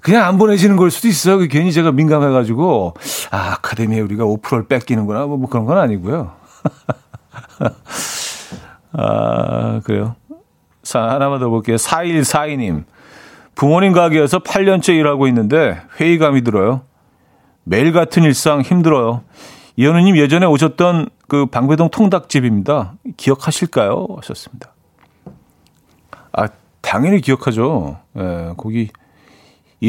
그냥 0.05 0.25
안 0.25 0.37
보내시는 0.37 0.75
걸 0.75 0.91
수도 0.91 1.07
있어요. 1.07 1.39
그 1.39 1.47
괜히 1.47 1.71
제가 1.71 1.91
민감해가지고, 1.91 2.93
아, 3.31 3.53
아카데미에 3.53 4.01
우리가 4.01 4.23
5%를 4.23 4.67
뺏기는구나. 4.67 5.25
뭐, 5.25 5.35
뭐 5.35 5.49
그런 5.49 5.65
건 5.65 5.79
아니고요. 5.79 6.31
아, 8.93 9.81
그래요. 9.83 10.15
자, 10.83 11.01
하나만 11.01 11.39
더 11.39 11.49
볼게요. 11.49 11.77
4142님. 11.77 12.83
부모님 13.55 13.93
가게에서 13.93 14.37
8년째 14.37 14.89
일하고 14.89 15.27
있는데 15.29 15.81
회의감이 15.99 16.43
들어요. 16.43 16.81
매일 17.63 17.91
같은 17.91 18.21
일상 18.21 18.61
힘들어요. 18.61 19.23
이현우님 19.75 20.17
예전에 20.17 20.45
오셨던 20.45 21.09
그 21.27 21.47
방배동 21.47 21.89
통닭집입니다. 21.89 22.93
기억하실까요? 23.17 24.05
하셨습니다. 24.17 24.71
아, 26.31 26.47
당연히 26.81 27.21
기억하죠. 27.21 27.97
예, 28.19 28.53
거기 28.55 28.91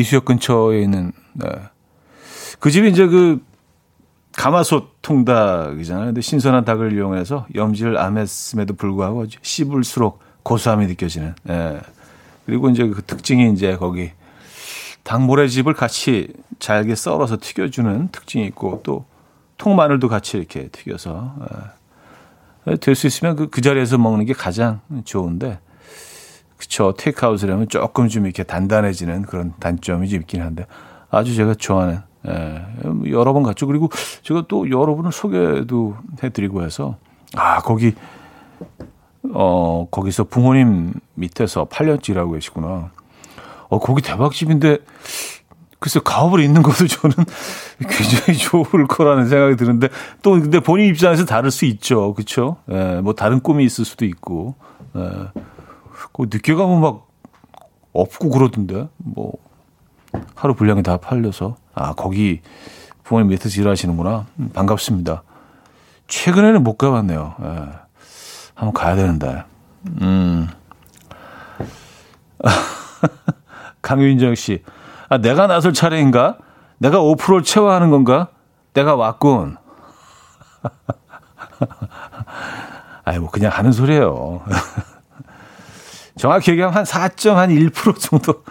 이수역 0.00 0.24
근처에 0.24 0.82
있는 0.82 1.12
네. 1.32 1.48
그 2.58 2.70
집이 2.70 2.90
이제 2.90 3.06
그 3.06 3.40
가마솥 4.36 4.96
통닭이잖아요. 5.02 6.06
근데 6.06 6.20
신선한 6.20 6.64
닭을 6.64 6.92
이용해서 6.92 7.46
염지를 7.54 7.96
안 7.96 8.18
했음에도 8.18 8.74
불구하고 8.74 9.26
씹을수록 9.40 10.20
고소함이 10.42 10.86
느껴지는. 10.86 11.34
예. 11.48 11.80
그리고 12.44 12.68
이제 12.70 12.86
그 12.86 13.02
특징이 13.02 13.50
이제 13.52 13.76
거기 13.76 14.12
닭 15.02 15.22
모래집을 15.22 15.74
같이 15.74 16.28
잘게 16.58 16.94
썰어서 16.94 17.38
튀겨주는 17.40 18.08
특징이 18.12 18.46
있고 18.46 18.80
또 18.84 19.06
통마늘도 19.56 20.08
같이 20.08 20.36
이렇게 20.36 20.68
튀겨서 20.68 21.34
예. 22.68 22.76
될수 22.76 23.06
있으면 23.06 23.36
그, 23.36 23.48
그 23.48 23.62
자리에서 23.62 23.96
먹는 23.96 24.26
게 24.26 24.34
가장 24.34 24.80
좋은데 25.04 25.60
그쵸. 26.56 26.94
테이크아웃을 26.96 27.50
하면 27.52 27.68
조금 27.68 28.08
좀 28.08 28.24
이렇게 28.24 28.42
단단해지는 28.42 29.22
그런 29.22 29.52
단점이 29.60 30.08
좀 30.08 30.20
있긴 30.20 30.42
한데 30.42 30.66
아주 31.10 31.34
제가 31.34 31.54
좋아하는 31.54 32.00
예, 32.28 32.64
여러 33.10 33.32
번 33.32 33.42
갔죠. 33.42 33.66
그리고 33.66 33.88
제가 34.22 34.44
또 34.48 34.68
여러분을 34.68 35.12
소개도 35.12 35.96
해드리고 36.22 36.62
해서 36.62 36.96
아 37.34 37.60
거기 37.60 37.94
어 39.32 39.86
거기서 39.90 40.24
부모님 40.24 40.94
밑에서 41.14 41.66
8년째 41.66 42.10
일하고 42.10 42.32
계시구나. 42.32 42.90
어 43.68 43.78
거기 43.78 44.02
대박집인데 44.02 44.78
글쎄 45.78 46.00
가업을 46.02 46.40
있는 46.40 46.62
것도 46.62 46.86
저는 46.88 47.14
굉장히 47.80 48.38
좋을 48.38 48.86
거라는 48.88 49.28
생각이 49.28 49.56
드는데 49.56 49.88
또 50.22 50.32
근데 50.32 50.58
본인 50.60 50.88
입장에서 50.88 51.24
다를 51.24 51.50
수 51.50 51.64
있죠, 51.66 52.14
그렇죠? 52.14 52.56
예, 52.70 53.00
뭐 53.02 53.12
다른 53.14 53.40
꿈이 53.40 53.64
있을 53.64 53.84
수도 53.84 54.04
있고. 54.04 54.54
예. 54.96 55.42
그 56.16 56.28
늦게 56.30 56.54
가면 56.54 56.80
막 56.80 57.08
없고 57.92 58.30
그러던데 58.30 58.88
뭐 58.96 59.34
하루 60.34 60.54
분량이 60.54 60.82
다 60.82 60.96
팔려서 60.96 61.56
아 61.74 61.92
거기 61.92 62.40
부모님 63.04 63.28
밑에서 63.28 63.60
일하시는구나 63.60 64.24
음, 64.38 64.48
반갑습니다. 64.54 65.22
최근에는 66.08 66.64
못 66.64 66.78
가봤네요. 66.78 67.34
예. 67.42 67.68
한번 68.54 68.72
가야 68.72 68.96
되는데. 68.96 69.44
음. 70.00 70.48
강윤정 73.82 74.36
씨, 74.36 74.62
아 75.10 75.18
내가 75.18 75.46
나설 75.46 75.74
차례인가? 75.74 76.38
내가 76.78 77.00
5%를 77.00 77.42
채워하는 77.42 77.90
건가? 77.90 78.28
내가 78.72 78.96
왔군. 78.96 79.58
아이 83.04 83.18
뭐 83.18 83.30
그냥 83.30 83.52
하는 83.52 83.72
소리예요. 83.72 84.42
정확히 86.18 86.52
얘기하면 86.52 86.76
한 86.76 86.84
4.1% 86.84 87.98
정도. 87.98 88.42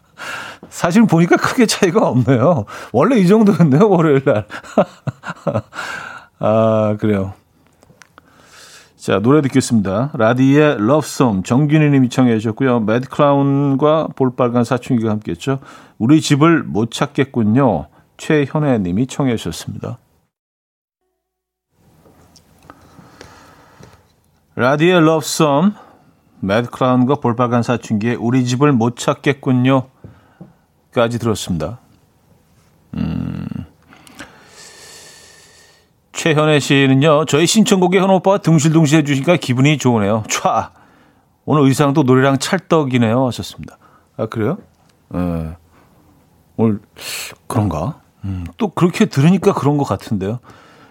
사실 0.68 1.06
보니까 1.06 1.36
크게 1.36 1.66
차이가 1.66 2.06
없네요. 2.08 2.66
원래 2.92 3.16
이 3.16 3.26
정도였네요, 3.26 3.88
월요일 3.88 4.22
날. 4.24 4.46
아, 6.38 6.96
그래요. 6.98 7.34
자, 9.02 9.18
노래 9.18 9.42
듣겠습니다. 9.42 10.12
라디의 10.14 10.76
러브송 10.78 11.42
정균희 11.42 11.90
님이 11.90 12.08
청해 12.08 12.38
주셨고요. 12.38 12.80
매드클라운과 12.80 14.10
볼빨간 14.14 14.62
사춘기가 14.62 15.10
함께 15.10 15.32
했죠. 15.32 15.58
우리 15.98 16.20
집을 16.20 16.62
못 16.62 16.92
찾겠군요. 16.92 17.88
최현애 18.16 18.78
님이 18.78 19.08
청해 19.08 19.36
주셨습니다. 19.36 19.98
라디의 24.54 25.00
러브송 25.00 25.72
매드 26.44 26.70
클라운과 26.70 27.16
볼빨간 27.16 27.62
사춘기의 27.62 28.16
우리 28.16 28.44
집을 28.44 28.72
못 28.72 28.96
찾겠군요. 28.96 29.84
까지 30.92 31.20
들었습니다. 31.20 31.78
음. 32.94 33.46
최현애 36.12 36.58
씨는요, 36.58 37.26
저희 37.26 37.46
신청곡에 37.46 38.00
현 38.00 38.10
오빠가 38.10 38.38
둥실둥실 38.38 38.98
해주시니까 38.98 39.36
기분이 39.36 39.78
좋으네요. 39.78 40.24
촤! 40.28 40.70
오늘 41.44 41.62
의상도 41.62 42.02
노래랑 42.02 42.38
찰떡이네요. 42.38 43.26
하셨습니다. 43.28 43.78
아, 44.16 44.26
그래요? 44.26 44.58
예. 45.14 45.56
오늘, 46.56 46.80
그런가? 47.46 48.00
음, 48.24 48.46
또 48.56 48.68
그렇게 48.68 49.06
들으니까 49.06 49.52
그런 49.52 49.78
것 49.78 49.84
같은데요. 49.84 50.40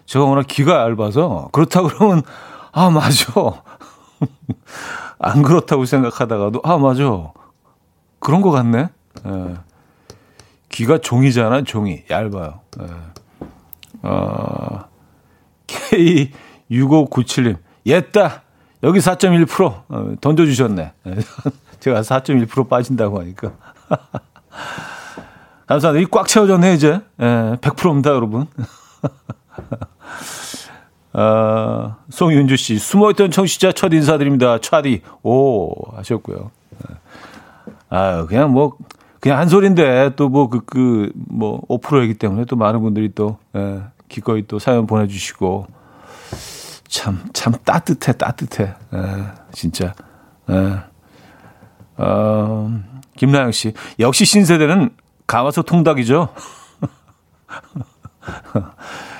제가 0.05 0.23
워낙 0.25 0.47
귀가 0.47 0.81
얇아서, 0.89 1.49
그렇다 1.51 1.81
그러면, 1.83 2.23
아, 2.71 2.89
맞아. 2.89 3.63
안 5.19 5.41
그렇다고 5.43 5.85
생각하다가도 5.85 6.61
아 6.63 6.77
맞아 6.77 7.31
그런 8.19 8.41
것 8.41 8.51
같네. 8.51 8.89
예. 9.25 9.55
귀가 10.69 10.97
종이잖아 10.99 11.63
종이 11.63 12.03
얇아요. 12.09 12.61
예. 12.81 12.87
어, 14.03 14.85
K6597님 15.67 17.57
옛다 17.85 18.43
여기 18.83 18.99
4.1% 18.99 19.83
어, 19.89 20.13
던져주셨네. 20.21 20.93
예. 21.07 21.15
제가 21.79 22.01
4.1% 22.01 22.67
빠진다고 22.69 23.19
하니까. 23.19 23.51
감사합니다. 25.67 26.05
이 26.05 26.11
꽉 26.11 26.27
채워졌네, 26.27 26.73
이제. 26.73 26.99
예, 27.21 27.57
100%입니다, 27.61 28.09
여러분. 28.11 28.45
어, 31.13 31.95
송윤주 32.09 32.55
씨, 32.55 32.77
숨어있던 32.77 33.31
청취자 33.31 33.73
첫 33.73 33.93
인사드립니다. 33.93 34.59
차디, 34.59 35.01
오, 35.23 35.91
하셨고요. 35.95 36.51
아 37.89 38.25
그냥 38.27 38.51
뭐, 38.51 38.77
그냥 39.19 39.37
한 39.37 39.49
소리인데, 39.49 40.11
또 40.15 40.29
뭐, 40.29 40.49
그, 40.49 40.61
그, 40.65 41.11
뭐, 41.13 41.61
5%이기 41.67 42.15
때문에 42.15 42.45
또 42.45 42.55
많은 42.55 42.81
분들이 42.81 43.11
또, 43.13 43.37
예, 43.55 43.81
기꺼이 44.09 44.47
또 44.47 44.57
사연 44.57 44.87
보내주시고, 44.87 45.67
참, 46.87 47.19
참 47.33 47.53
따뜻해, 47.63 48.13
따뜻해. 48.13 48.73
예, 48.93 48.97
진짜. 49.51 49.93
예. 50.49 50.79
어, 51.97 52.81
김나영 53.15 53.51
씨, 53.51 53.73
역시 53.99 54.25
신세대는 54.25 54.89
가마솥 55.27 55.67
통닭이죠. 55.67 56.29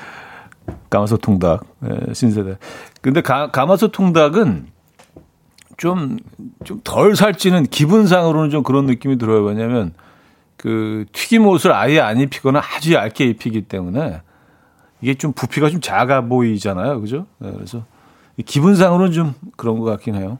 가마솥 0.91 1.21
통닭 1.21 1.65
예, 1.89 2.13
신세대. 2.13 2.57
근데 3.01 3.21
가, 3.21 3.49
가마솥 3.49 3.91
통닭은 3.91 4.67
좀 5.77 6.17
좀 6.63 6.81
덜 6.83 7.15
살찌는 7.15 7.65
기분상으로는 7.67 8.49
좀 8.51 8.63
그런 8.63 8.85
느낌이 8.85 9.17
들어요. 9.17 9.43
왜냐하면 9.43 9.93
그 10.57 11.05
튀김옷을 11.11 11.73
아예 11.73 11.99
안 11.99 12.19
입히거나 12.19 12.59
아주 12.59 12.93
얇게 12.93 13.25
입히기 13.25 13.63
때문에 13.63 14.21
이게 15.01 15.15
좀 15.15 15.33
부피가 15.33 15.69
좀 15.69 15.81
작아 15.81 16.21
보이잖아요, 16.21 17.01
그죠? 17.01 17.25
네, 17.39 17.51
그래서 17.51 17.83
기분상으로는 18.45 19.11
좀 19.11 19.33
그런 19.57 19.79
것 19.79 19.85
같긴 19.85 20.15
해요. 20.15 20.37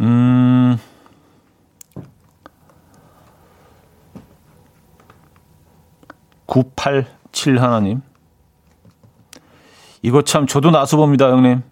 음. 0.00 0.78
(987) 7.44 7.58
하나님 7.58 8.00
이거 10.02 10.22
참 10.22 10.46
저도 10.46 10.70
나서 10.70 10.96
봅니다 10.96 11.28
형님 11.30 11.62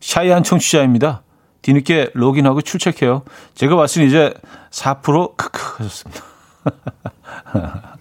샤이한 0.00 0.42
청취자입니다 0.42 1.22
뒤늦게 1.62 2.10
로그인하고 2.14 2.62
출첵해요 2.62 3.22
제가 3.54 3.76
때 3.76 4.04
이제 4.06 4.34
4% 4.70 5.36
크크 5.36 5.76
하셨습니다 5.78 6.22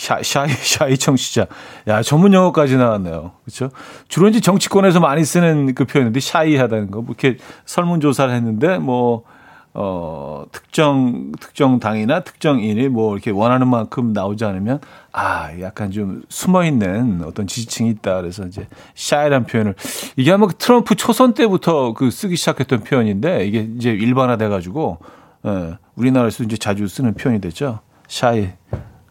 샤, 0.00 0.22
shy, 0.22 0.48
shy 0.48 0.96
청취자. 0.96 1.46
야, 1.86 2.02
전문 2.02 2.32
용어까지 2.32 2.78
나왔네요. 2.78 3.32
그렇죠? 3.44 3.70
주로 4.08 4.28
이제 4.28 4.40
정치권에서 4.40 4.98
많이 4.98 5.22
쓰는 5.26 5.74
그 5.74 5.84
표현인데, 5.84 6.20
shy하다는 6.20 6.90
거. 6.90 7.02
뭐 7.02 7.14
이렇게 7.18 7.36
설문조사를 7.66 8.32
했는데, 8.34 8.78
뭐, 8.78 9.24
어, 9.72 10.44
특정, 10.50 11.30
특정 11.38 11.78
당이나 11.78 12.20
특정인이 12.20 12.88
뭐 12.88 13.14
이렇게 13.14 13.30
원하는 13.30 13.68
만큼 13.68 14.12
나오지 14.12 14.44
않으면, 14.44 14.80
아, 15.12 15.50
약간 15.60 15.90
좀 15.90 16.22
숨어 16.28 16.64
있는 16.64 17.22
어떤 17.24 17.46
지지층이 17.46 17.90
있다. 17.90 18.20
그래서 18.20 18.46
이제 18.46 18.66
shy라는 18.94 19.46
표현을, 19.46 19.74
이게 20.16 20.32
아마 20.32 20.48
그 20.48 20.54
트럼프 20.54 20.96
초선 20.96 21.34
때부터 21.34 21.94
그 21.94 22.10
쓰기 22.10 22.36
시작했던 22.36 22.80
표현인데, 22.80 23.46
이게 23.46 23.60
이제 23.76 23.90
일반화돼 23.90 24.48
가지고, 24.48 24.98
예, 25.46 25.78
우리나라에서 25.94 26.42
이제 26.44 26.56
자주 26.56 26.88
쓰는 26.88 27.14
표현이 27.14 27.40
됐죠. 27.40 27.80
shy. 28.08 28.50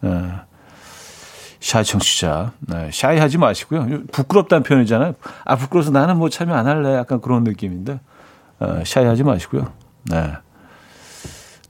예. 0.04 0.32
shy 1.58 1.84
청취자. 1.84 2.52
네, 2.60 2.90
shy 2.92 3.18
하지 3.18 3.36
마시고요. 3.36 4.04
부끄럽다는 4.12 4.62
표현이잖아요. 4.62 5.14
아, 5.44 5.56
부끄러워서 5.56 5.90
나는 5.90 6.16
뭐 6.18 6.28
참여 6.28 6.54
안 6.54 6.66
할래. 6.66 6.94
약간 6.94 7.20
그런 7.20 7.44
느낌인데, 7.44 8.00
어, 8.60 8.82
shy 8.84 9.04
하지 9.04 9.24
마시고요. 9.24 9.72
네. 10.04 10.32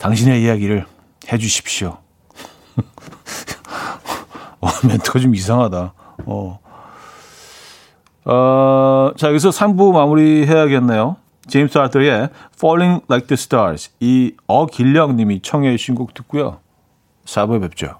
당신의 0.01 0.43
이야기를 0.43 0.87
해 1.31 1.39
주십시오. 1.39 1.99
어, 4.61 4.69
멘트가 4.87 5.19
좀 5.19 5.35
이상하다. 5.35 5.93
어. 6.27 6.59
어, 8.25 9.13
자, 9.17 9.29
여기서 9.29 9.51
3부 9.51 9.93
마무리 9.93 10.47
해야겠네요. 10.47 11.17
제임스 11.47 11.79
아더의 11.79 12.31
Falling 12.55 13.05
Like 13.11 13.29
the 13.29 13.35
Stars. 13.39 13.91
이 14.01 14.35
어길령 14.47 15.17
님이 15.17 15.41
청해 15.41 15.77
주신 15.77 15.95
곡 15.95 16.15
듣고요. 16.15 16.61
4부에 17.27 17.61
뵙죠. 17.61 18.00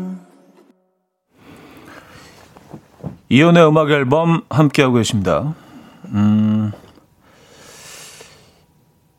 이현우의 3.31 3.65
음악 3.65 3.89
앨범 3.91 4.41
함께하고 4.49 4.95
계십니다. 4.95 5.55
음, 6.07 6.73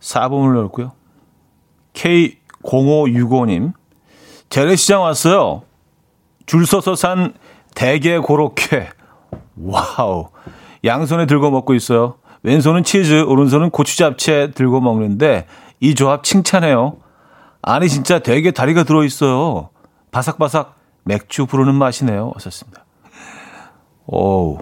4부 0.01 0.19
문을 0.19 0.55
열었고요. 0.55 0.93
K0565님, 1.95 3.73
재래시장 4.51 5.01
왔어요. 5.01 5.63
줄 6.45 6.67
서서 6.67 6.95
산 6.95 7.33
대게 7.75 8.19
고로케. 8.19 8.91
wow. 9.57 10.29
양손에 10.85 11.25
들고 11.25 11.51
먹고 11.51 11.73
있어요. 11.73 12.17
왼손은 12.43 12.85
치즈, 12.85 13.23
오른손은 13.23 13.71
고추 13.71 13.97
잡채 13.97 14.51
들고 14.55 14.83
먹는데 14.83 15.47
이 15.81 15.95
조합 15.95 16.23
칭찬해요. 16.23 16.99
안에 17.63 17.89
진짜 17.89 18.19
대게 18.19 18.51
다리가 18.51 18.83
들어있어요. 18.83 19.71
바삭바삭 20.11 20.79
맥주 21.05 21.47
부르는 21.47 21.75
맛이네요. 21.75 22.33
왔었습니다. 22.35 22.82
오. 24.07 24.59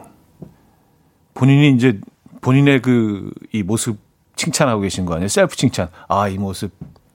본인이 1.34 1.70
이제 1.70 2.00
본인의 2.40 2.82
그 2.82 3.30
이 3.52 3.62
모습 3.62 3.98
칭찬하고 4.36 4.82
계신 4.82 5.06
거 5.06 5.14
아니에요? 5.14 5.28
셀프 5.28 5.56
칭찬. 5.56 5.88
아, 6.08 6.28
이 6.28 6.38
모습 6.38 6.72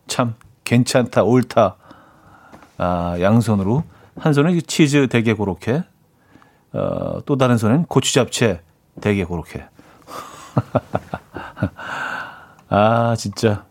참 0.08 0.36
괜찮다, 0.64 1.24
옳다. 1.24 1.78
아, 2.78 3.18
양손으로 3.20 3.84
한 4.18 4.34
손은 4.34 4.60
치즈 4.68 5.08
되게 5.10 5.34
고렇게 5.34 5.84
어, 6.74 7.22
또 7.26 7.38
다른 7.38 7.58
손은 7.58 7.86
고추 7.86 8.14
잡채 8.14 8.62
되게 9.02 9.24
고렇게. 9.24 9.66
아, 12.70 13.16
진짜 13.18 13.66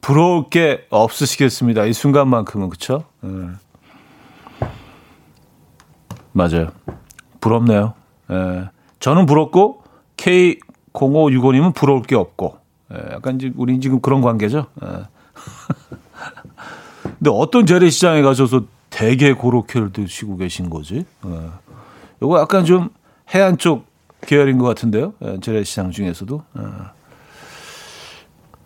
부러울 0.00 0.48
게 0.48 0.86
없으시겠습니다. 0.90 1.84
이 1.86 1.92
순간만큼은 1.92 2.68
그쵸? 2.70 3.04
음. 3.24 3.58
맞아요. 6.32 6.70
부럽네요. 7.40 7.94
예. 8.30 8.68
저는 9.00 9.26
부럽고 9.26 9.82
K0565님은 10.16 11.74
부러울 11.74 12.02
게 12.02 12.16
없고 12.16 12.58
예. 12.92 13.14
약간 13.14 13.36
이제 13.36 13.52
우리 13.56 13.80
지금 13.80 14.00
그런 14.00 14.20
관계죠. 14.20 14.66
예. 14.82 14.86
근데 17.02 17.30
어떤 17.30 17.66
재래시장에 17.66 18.22
가셔서 18.22 18.64
대게 18.90 19.32
고로케를 19.32 19.92
드시고 19.92 20.36
계신 20.36 20.70
거지? 20.70 21.04
예. 21.26 21.50
요거 22.22 22.40
약간 22.40 22.64
좀 22.64 22.90
해안 23.34 23.58
쪽 23.58 23.86
계열인 24.22 24.58
것 24.58 24.66
같은데요. 24.66 25.14
예. 25.22 25.38
재래시장 25.40 25.90
중에서도. 25.90 26.42
예. 26.58 26.62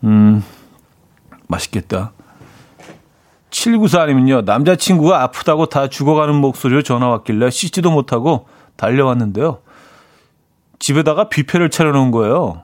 음, 0.05 0.43
맛있겠다. 1.49 2.12
794님은요, 3.51 4.45
남자친구가 4.45 5.22
아프다고 5.22 5.66
다 5.66 5.89
죽어가는 5.89 6.35
목소리로 6.35 6.83
전화 6.83 7.09
왔길래 7.09 7.51
씻지도 7.51 7.91
못하고 7.91 8.47
달려왔는데요. 8.77 9.61
집에다가 10.79 11.29
뷔페를 11.29 11.70
차려놓은 11.70 12.11
거예요. 12.11 12.62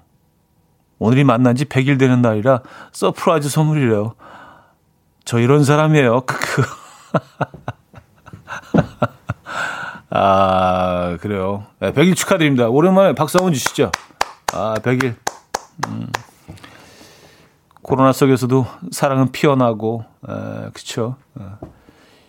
오늘이 0.98 1.24
만난 1.24 1.56
지 1.56 1.64
100일 1.64 1.98
되는 1.98 2.20
날이라 2.20 2.61
surprise 2.92 3.48
선물이래요. 3.48 4.14
저 5.24 5.38
이런 5.38 5.64
사람이에요. 5.64 6.22
크크. 6.26 6.62
아, 10.11 11.16
그래요. 11.20 11.66
네, 11.78 11.92
100일 11.92 12.16
축하드립니다. 12.16 12.68
오랜만에 12.68 13.14
박수 13.14 13.38
한번 13.38 13.54
주시죠. 13.54 13.92
아, 14.52 14.74
100일. 14.82 15.14
음. 15.86 16.08
코로나 17.82 18.12
속에서도 18.12 18.66
사랑은 18.90 19.32
피어나고, 19.32 20.04
에, 20.28 20.70
그쵸. 20.72 21.16
에. 21.38 21.44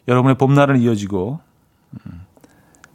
여러분의 0.07 0.37
봄날은 0.37 0.79
이어지고, 0.79 1.39
음. 2.05 2.25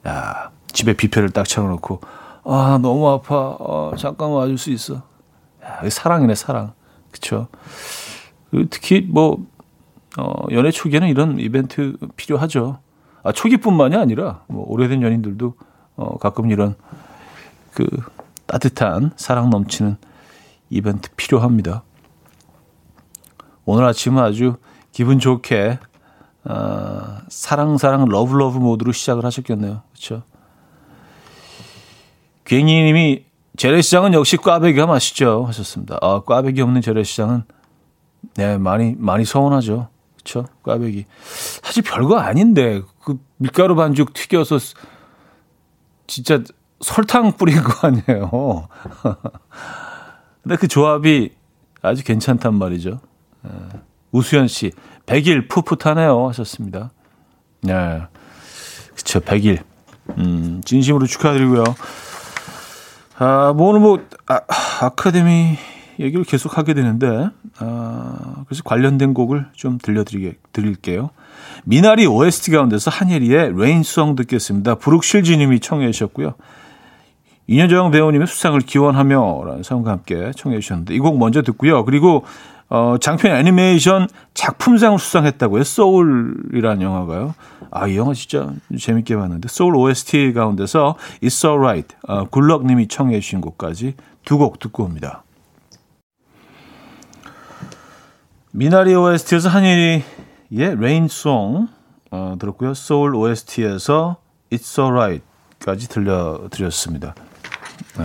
야, 0.06 0.50
집에 0.76 0.92
뷔페를 0.92 1.30
딱 1.30 1.48
차려놓고 1.48 2.00
아 2.44 2.78
너무 2.80 3.08
아파. 3.08 3.56
어, 3.58 3.92
잠깐 3.98 4.28
와줄 4.30 4.56
수 4.56 4.70
있어. 4.70 5.02
야, 5.64 5.88
사랑이네 5.88 6.34
사랑. 6.36 6.74
그쵸? 7.10 7.48
특히 8.70 9.00
뭐 9.00 9.44
어, 10.18 10.32
연애 10.52 10.70
초기에는 10.70 11.08
이런 11.08 11.40
이벤트 11.40 11.96
필요하죠. 12.16 12.78
아 13.24 13.32
초기뿐만이 13.32 13.96
아니라 13.96 14.44
뭐 14.46 14.64
오래된 14.68 15.02
연인들도 15.02 15.54
어, 15.96 16.18
가끔 16.18 16.50
이런 16.50 16.76
그 17.72 17.84
따뜻한 18.46 19.12
사랑 19.16 19.50
넘치는 19.50 19.96
이벤트 20.70 21.08
필요합니다. 21.16 21.82
오늘 23.64 23.84
아침은 23.86 24.22
아주 24.22 24.56
기분 24.92 25.18
좋게 25.18 25.78
어, 26.44 27.18
사랑 27.28 27.76
사랑 27.78 28.04
love 28.04 28.36
love 28.36 28.58
모드로 28.58 28.92
시작을 28.92 29.24
하셨겠네요. 29.24 29.82
그렇죠 29.90 30.22
괜히님이 32.46 33.24
재래시장은 33.56 34.14
역시 34.14 34.36
꽈배기가 34.36 34.86
맛있죠 34.86 35.44
하셨습니다. 35.46 35.98
아, 36.00 36.20
꽈배기 36.20 36.60
없는 36.62 36.80
재래시장은 36.80 37.44
네 38.34 38.56
많이 38.58 38.94
많이 38.96 39.24
서운하죠. 39.24 39.88
그렇죠? 40.14 40.46
꽈배기 40.62 41.04
사실 41.62 41.82
별거 41.82 42.18
아닌데 42.18 42.82
그 43.04 43.18
밀가루 43.36 43.74
반죽 43.76 44.14
튀겨서 44.14 44.58
진짜 46.06 46.42
설탕 46.80 47.32
뿌린 47.32 47.62
거 47.62 47.86
아니에요. 47.86 48.68
근데 50.42 50.56
그 50.56 50.68
조합이 50.68 51.32
아주 51.82 52.04
괜찮단 52.04 52.54
말이죠. 52.54 53.00
네. 53.42 53.50
우수연 54.12 54.48
씨, 54.48 54.72
100일 55.06 55.48
풋풋하네요 55.48 56.28
하셨습니다. 56.28 56.92
네. 57.62 58.02
그쵸, 58.94 59.20
100일. 59.20 59.62
음, 60.18 60.60
진심으로 60.64 61.06
축하드리고요. 61.06 61.64
아, 63.18 63.54
뭐 63.56 63.68
오늘 63.70 63.80
뭐 63.80 63.98
아, 64.26 64.40
아카데미 64.82 65.56
얘기를 65.98 66.24
계속 66.24 66.58
하게 66.58 66.74
되는데 66.74 67.28
아, 67.58 68.44
그래서 68.46 68.62
관련된 68.62 69.14
곡을 69.14 69.46
좀 69.54 69.78
들려드리게 69.82 70.34
드릴게요. 70.52 71.10
미나리 71.64 72.06
OST 72.06 72.50
가운데서 72.50 72.90
한예리의 72.90 73.52
Rain 73.56 73.86
Song 73.86 74.16
듣겠습니다. 74.16 74.74
브룩 74.76 75.04
쉴즈님이 75.04 75.60
청해 75.60 75.90
주셨고요. 75.92 76.34
윤여정 77.48 77.92
배우님의 77.92 78.26
수상을 78.26 78.58
기원하며라는 78.60 79.62
사연과 79.62 79.92
함께 79.92 80.32
청해 80.36 80.58
주셨는데 80.60 80.94
이 80.94 80.98
곡 80.98 81.18
먼저 81.18 81.42
듣고요. 81.42 81.84
그리고 81.84 82.24
어, 82.68 82.96
장편 83.00 83.36
애니메이션 83.36 84.08
작품상을 84.34 84.98
수상했다고요. 84.98 85.62
소울이라는 85.62 86.82
영화가요. 86.82 87.34
아, 87.70 87.86
이 87.86 87.96
영화 87.96 88.12
진짜 88.12 88.52
재밌게 88.76 89.16
봤는데 89.16 89.48
소울 89.48 89.76
OST 89.76 90.32
가운데서 90.32 90.96
It's 91.22 91.44
Alright, 91.48 91.94
어, 92.08 92.24
굴럭님이 92.24 92.88
청해 92.88 93.20
주신 93.20 93.40
곡까지 93.40 93.94
두 94.24 94.38
곡 94.38 94.58
듣고 94.58 94.82
옵니다. 94.84 95.22
미나리 98.52 98.94
OST에서 98.94 99.48
한예리의 99.48 100.02
Rain 100.50 101.09
Song 101.09 101.68
어, 102.10 102.36
들었고요. 102.38 102.74
소울 102.74 103.14
OST에서 103.14 104.16
It's 104.50 104.78
Alright까지 104.82 105.88
들려드렸습니다. 105.88 107.14
네. 107.98 108.04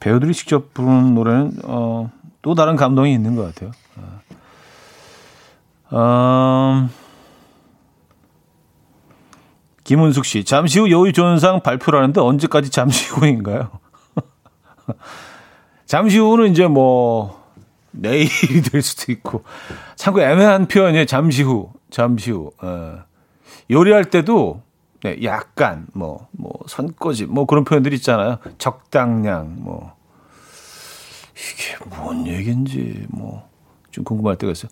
배우들이 0.00 0.32
직접 0.32 0.72
부르는 0.72 1.14
노래는 1.14 1.52
어, 1.64 2.10
또 2.46 2.54
다른 2.54 2.76
감동이 2.76 3.12
있는 3.12 3.34
것 3.34 3.52
같아요. 3.52 3.72
어, 5.90 6.86
음, 6.86 6.90
김은숙 9.82 10.24
씨, 10.24 10.44
잠시 10.44 10.78
후 10.78 10.88
여의조연상 10.88 11.62
발표라는데 11.62 12.20
언제까지 12.20 12.70
잠시 12.70 13.10
후인가요? 13.10 13.68
잠시 15.86 16.20
후는 16.20 16.52
이제 16.52 16.68
뭐 16.68 17.44
내일이 17.90 18.62
될 18.62 18.80
수도 18.80 19.10
있고 19.10 19.42
참고 19.96 20.22
애매한 20.22 20.68
표현이에요. 20.68 21.06
잠시 21.06 21.42
후, 21.42 21.72
잠시 21.90 22.30
후. 22.30 22.52
어. 22.62 23.00
요리할 23.72 24.04
때도 24.04 24.62
네, 25.02 25.18
약간 25.24 25.88
뭐, 25.94 26.28
뭐, 26.30 26.52
선거지, 26.68 27.26
뭐 27.26 27.44
그런 27.44 27.64
표현들 27.64 27.92
있잖아요. 27.94 28.38
적당량, 28.58 29.56
뭐. 29.64 29.96
이게 31.36 31.76
뭔 31.96 32.26
얘기인지, 32.26 33.06
뭐, 33.08 33.48
좀 33.90 34.04
궁금할 34.04 34.36
때가 34.36 34.52
있어요. 34.52 34.70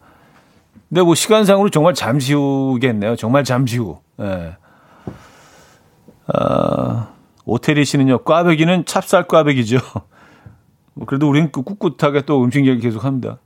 근데 0.89 1.03
뭐 1.03 1.15
시간상으로 1.15 1.71
정말 1.71 1.95
잠시 1.95 2.35
후겠네요. 2.35 3.17
정말 3.17 3.45
잠시 3.45 3.79
후. 3.79 4.01
예. 4.21 4.25
네. 4.25 4.57
아, 6.33 7.09
오태리 7.45 7.85
씨는요, 7.85 8.19
꽈배기는 8.19 8.87
찹쌀 8.87 9.27
꽈배기죠. 9.27 9.79
뭐 10.95 11.07
그래도 11.07 11.29
우리는 11.29 11.51
그 11.53 11.63
꿋꿋하게 11.63 12.23
또 12.23 12.43
음식 12.43 12.67
얘기 12.67 12.81
계속 12.81 13.05
합니다. 13.05 13.39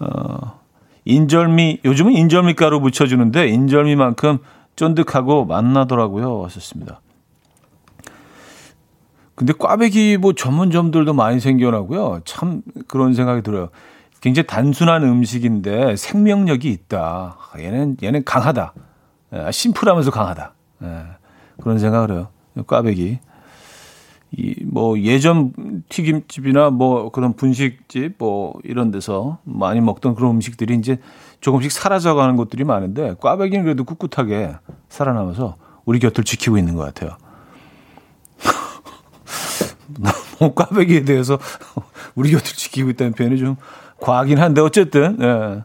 어, 0.00 0.60
인절미, 1.04 1.80
요즘은 1.84 2.12
인절미 2.12 2.54
가루 2.54 2.80
묻혀주는데, 2.80 3.48
인절미만큼 3.48 4.38
쫀득하고 4.76 5.44
맛나더라고요. 5.44 6.40
왔었습니다. 6.40 7.00
근데 9.34 9.52
꽈배기 9.52 10.18
뭐 10.18 10.32
전문점들도 10.32 11.12
많이 11.12 11.40
생겨나고요. 11.40 12.20
참 12.24 12.62
그런 12.86 13.14
생각이 13.14 13.42
들어요. 13.42 13.68
굉장히 14.20 14.46
단순한 14.46 15.02
음식인데 15.02 15.96
생명력이 15.96 16.70
있다. 16.70 17.36
얘는 17.58 17.96
얘는 18.02 18.24
강하다. 18.24 18.72
예, 19.34 19.50
심플하면서 19.50 20.10
강하다. 20.10 20.54
예, 20.84 21.02
그런 21.60 21.78
생각을 21.78 22.12
해요. 22.12 22.28
꽈배기. 22.66 23.18
이 24.36 24.54
뭐 24.74 24.98
예전 24.98 25.52
튀김집이나 25.88 26.70
뭐 26.70 27.10
그런 27.10 27.34
분식집 27.34 28.14
뭐 28.18 28.58
이런 28.64 28.90
데서 28.90 29.38
많이 29.44 29.80
먹던 29.80 30.16
그런 30.16 30.32
음식들이 30.32 30.74
이제 30.74 30.98
조금씩 31.40 31.70
사라져가는 31.70 32.34
것들이 32.34 32.64
많은데 32.64 33.14
꽈배기는 33.20 33.64
그래도 33.64 33.84
꿋꿋하게 33.84 34.56
살아남아서 34.88 35.54
우리 35.84 36.00
곁을 36.00 36.24
지키고 36.24 36.58
있는 36.58 36.74
것 36.74 36.82
같아요. 36.82 37.16
뭐 40.40 40.54
꽈배기에 40.54 41.04
대해서 41.04 41.38
우리 42.14 42.30
곁을 42.30 42.44
지키고 42.44 42.90
있다는 42.90 43.12
표현이 43.12 43.38
좀 43.38 43.56
과하긴 44.00 44.38
한데 44.38 44.60
어쨌든 44.60 45.18
예. 45.20 45.64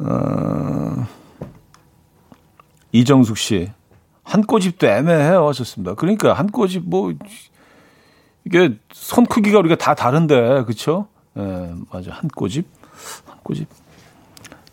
어, 0.00 1.06
이정숙 2.92 3.36
씨. 3.36 3.70
한 4.22 4.42
꼬집도 4.42 4.86
애매해요. 4.86 5.48
하셨습니다. 5.48 5.94
그러니까 5.94 6.34
한 6.34 6.48
꼬집 6.48 6.84
뭐 6.86 7.12
이게 8.44 8.78
손 8.92 9.26
크기가 9.26 9.58
우리가 9.58 9.76
다 9.76 9.94
다른데 9.94 10.64
그렇죠? 10.64 11.08
예, 11.36 11.72
맞아. 11.90 12.12
한 12.12 12.28
꼬집. 12.28 12.66
한 13.26 13.38
꼬집. 13.42 13.68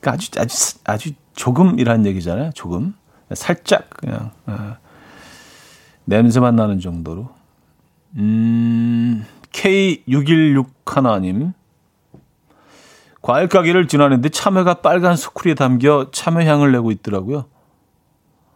그러니까 0.01 0.11
아주 0.11 0.31
아주 0.37 0.77
아주 0.83 1.11
조금이란 1.33 2.05
얘기잖아요. 2.05 2.51
조금. 2.53 2.95
살짝 3.33 3.89
그냥 3.89 4.31
예. 4.49 4.53
냄새만 6.05 6.55
나는 6.55 6.79
정도로. 6.79 7.29
음, 8.17 9.25
K616 9.51 10.67
하나님. 10.85 11.53
과일 13.21 13.47
가게를 13.47 13.87
지나는데 13.87 14.29
참외가 14.29 14.75
빨간 14.75 15.15
소쿠리에 15.15 15.55
담겨 15.55 16.09
참외 16.11 16.45
향을 16.45 16.71
내고 16.71 16.91
있더라고요. 16.91 17.45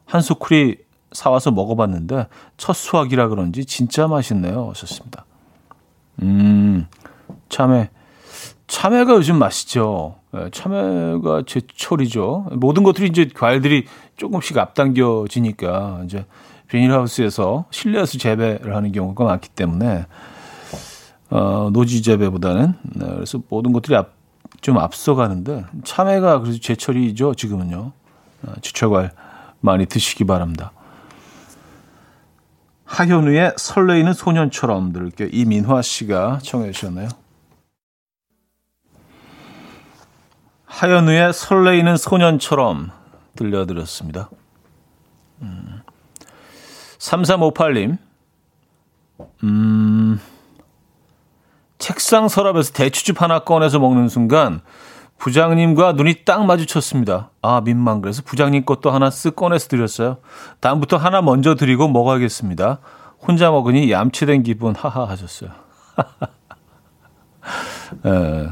한 0.05 0.22
소쿠리 0.22 0.78
사와서 1.12 1.51
먹어봤는데 1.51 2.28
첫 2.57 2.74
수확이라 2.74 3.30
그런지 3.30 3.66
진짜 3.66 4.07
맛있네요. 4.07 4.70
하셨습니다. 4.70 5.26
음, 6.22 6.88
참외. 7.49 7.89
참외가 8.68 9.14
요즘 9.16 9.38
맛있죠. 9.39 10.18
예, 10.36 10.49
참외가 10.51 11.41
제철이죠. 11.47 12.49
모든 12.51 12.84
것들이 12.84 13.07
이제 13.07 13.28
과일들이 13.34 13.88
조금씩 14.18 14.57
앞당겨지니까 14.57 16.01
이제 16.05 16.26
비닐하우스에서 16.70 17.65
실내에서 17.72 18.17
재배를 18.17 18.76
하는 18.76 18.91
경우가 18.91 19.24
많기 19.26 19.49
때문에 19.49 20.05
어, 21.30 21.70
노지 21.72 22.01
재배보다는 22.01 22.74
네, 22.95 23.05
그래서 23.07 23.41
모든 23.49 23.74
것들이 23.74 23.95
앞, 23.95 24.13
좀 24.61 24.78
앞서가는데 24.78 25.65
참외가 25.84 26.39
그래서 26.39 26.59
제철이죠 26.59 27.36
지금은요. 27.36 27.91
어, 28.43 28.53
지철과일 28.61 29.11
많이 29.59 29.86
드시기 29.86 30.24
바랍니다. 30.24 30.72
하현우의 32.86 33.53
설레이는 33.57 34.13
소년처럼 34.13 34.93
들을게요. 34.93 35.30
이민화 35.32 35.82
씨가 35.82 36.39
청해 36.41 36.72
주셨나요? 36.72 37.09
하현우의 40.65 41.34
설레이는 41.34 41.97
소년처럼 41.97 42.91
들려드렸습니다. 43.36 44.30
음. 45.41 45.78
3358님, 47.00 47.97
음, 49.43 50.20
책상 51.78 52.28
서랍에서 52.28 52.74
대추즙 52.74 53.22
하나 53.22 53.39
꺼내서 53.39 53.80
먹는 53.80 54.10
순간 54.10 54.62
부장님과 55.18 55.93
눈이 55.93 56.26
딱 56.26 56.45
마주쳤습니다. 56.45 57.32
아, 57.41 57.62
민망. 57.62 58.02
그래서 58.02 58.22
부장님 58.24 58.66
것도 58.66 58.91
하나 58.91 59.10
쓱 59.10 59.36
꺼내서 59.36 59.68
드렸어요. 59.68 60.18
다음부터 60.60 60.97
하나 60.97 61.22
먼저 61.22 61.56
드리고 61.56 61.88
먹어야겠습니다. 61.89 62.80
혼자 63.20 63.52
먹으니 63.52 63.91
얌치된 63.91 64.43
기분, 64.43 64.76
하하 64.76 65.06
하셨어요. 65.06 65.52
에, 68.06 68.10
예. 68.10 68.50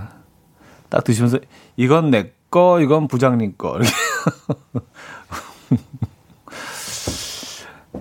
딱 0.90 1.04
드시면서, 1.06 1.40
이건 1.78 2.12
내 2.12 2.34
거, 2.50 2.82
이건 2.82 3.08
부장님 3.08 3.56
거. 3.58 3.80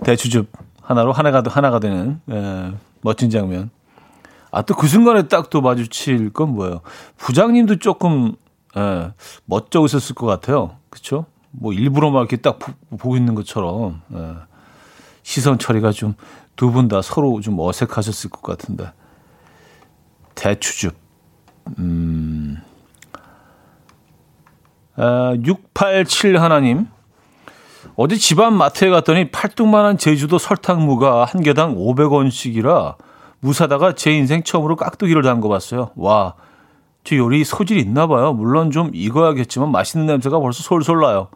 대추즙 0.03 0.51
하나로 0.81 1.11
하나가, 1.11 1.43
하나가 1.47 1.79
되는, 1.79 2.21
에, 2.29 2.35
예, 2.35 2.73
멋진 3.01 3.29
장면. 3.29 3.69
아, 4.51 4.61
또 4.61 4.75
그 4.75 4.87
순간에 4.87 5.27
딱 5.27 5.49
또 5.49 5.61
마주칠 5.61 6.31
건 6.31 6.53
뭐예요? 6.55 6.81
부장님도 7.17 7.77
조금 7.79 8.35
예, 8.77 9.11
멋져 9.45 9.83
있었을 9.85 10.15
것 10.15 10.25
같아요. 10.27 10.77
그렇죠? 10.89 11.25
뭐 11.51 11.73
일부러 11.73 12.11
막 12.11 12.19
이렇게 12.21 12.37
딱 12.37 12.59
보, 12.59 12.97
고 12.97 13.17
있는 13.17 13.35
것처럼 13.35 14.01
예, 14.13 14.35
시선 15.23 15.57
처리가 15.59 15.91
좀 15.91 16.15
두 16.57 16.71
분 16.71 16.87
다 16.87 17.01
서로 17.03 17.39
좀 17.41 17.59
어색하셨을 17.59 18.31
것 18.31 18.41
같은데 18.41 18.91
대추즙 20.35 20.95
음. 21.79 22.57
아, 24.95 25.35
687 25.43 26.41
하나님 26.41 26.87
어디 27.95 28.17
집안 28.17 28.53
마트에 28.53 28.89
갔더니 28.89 29.31
팔뚝만한 29.31 29.97
제주도 29.97 30.37
설탕무가 30.37 31.25
한 31.25 31.41
개당 31.41 31.75
500원씩이라 31.75 32.95
무사다가 33.39 33.93
제 33.93 34.11
인생 34.11 34.43
처음으로 34.43 34.75
깍두기를 34.75 35.21
담궈봤어요. 35.21 35.91
와, 35.95 36.33
저 37.03 37.15
요리 37.15 37.43
소질 37.43 37.77
있나 37.77 38.07
봐요. 38.07 38.33
물론 38.33 38.71
좀 38.71 38.91
익어야겠지만 38.93 39.71
맛있는 39.71 40.07
냄새가 40.07 40.39
벌써 40.39 40.63
솔솔 40.63 40.99
나요. 40.99 41.29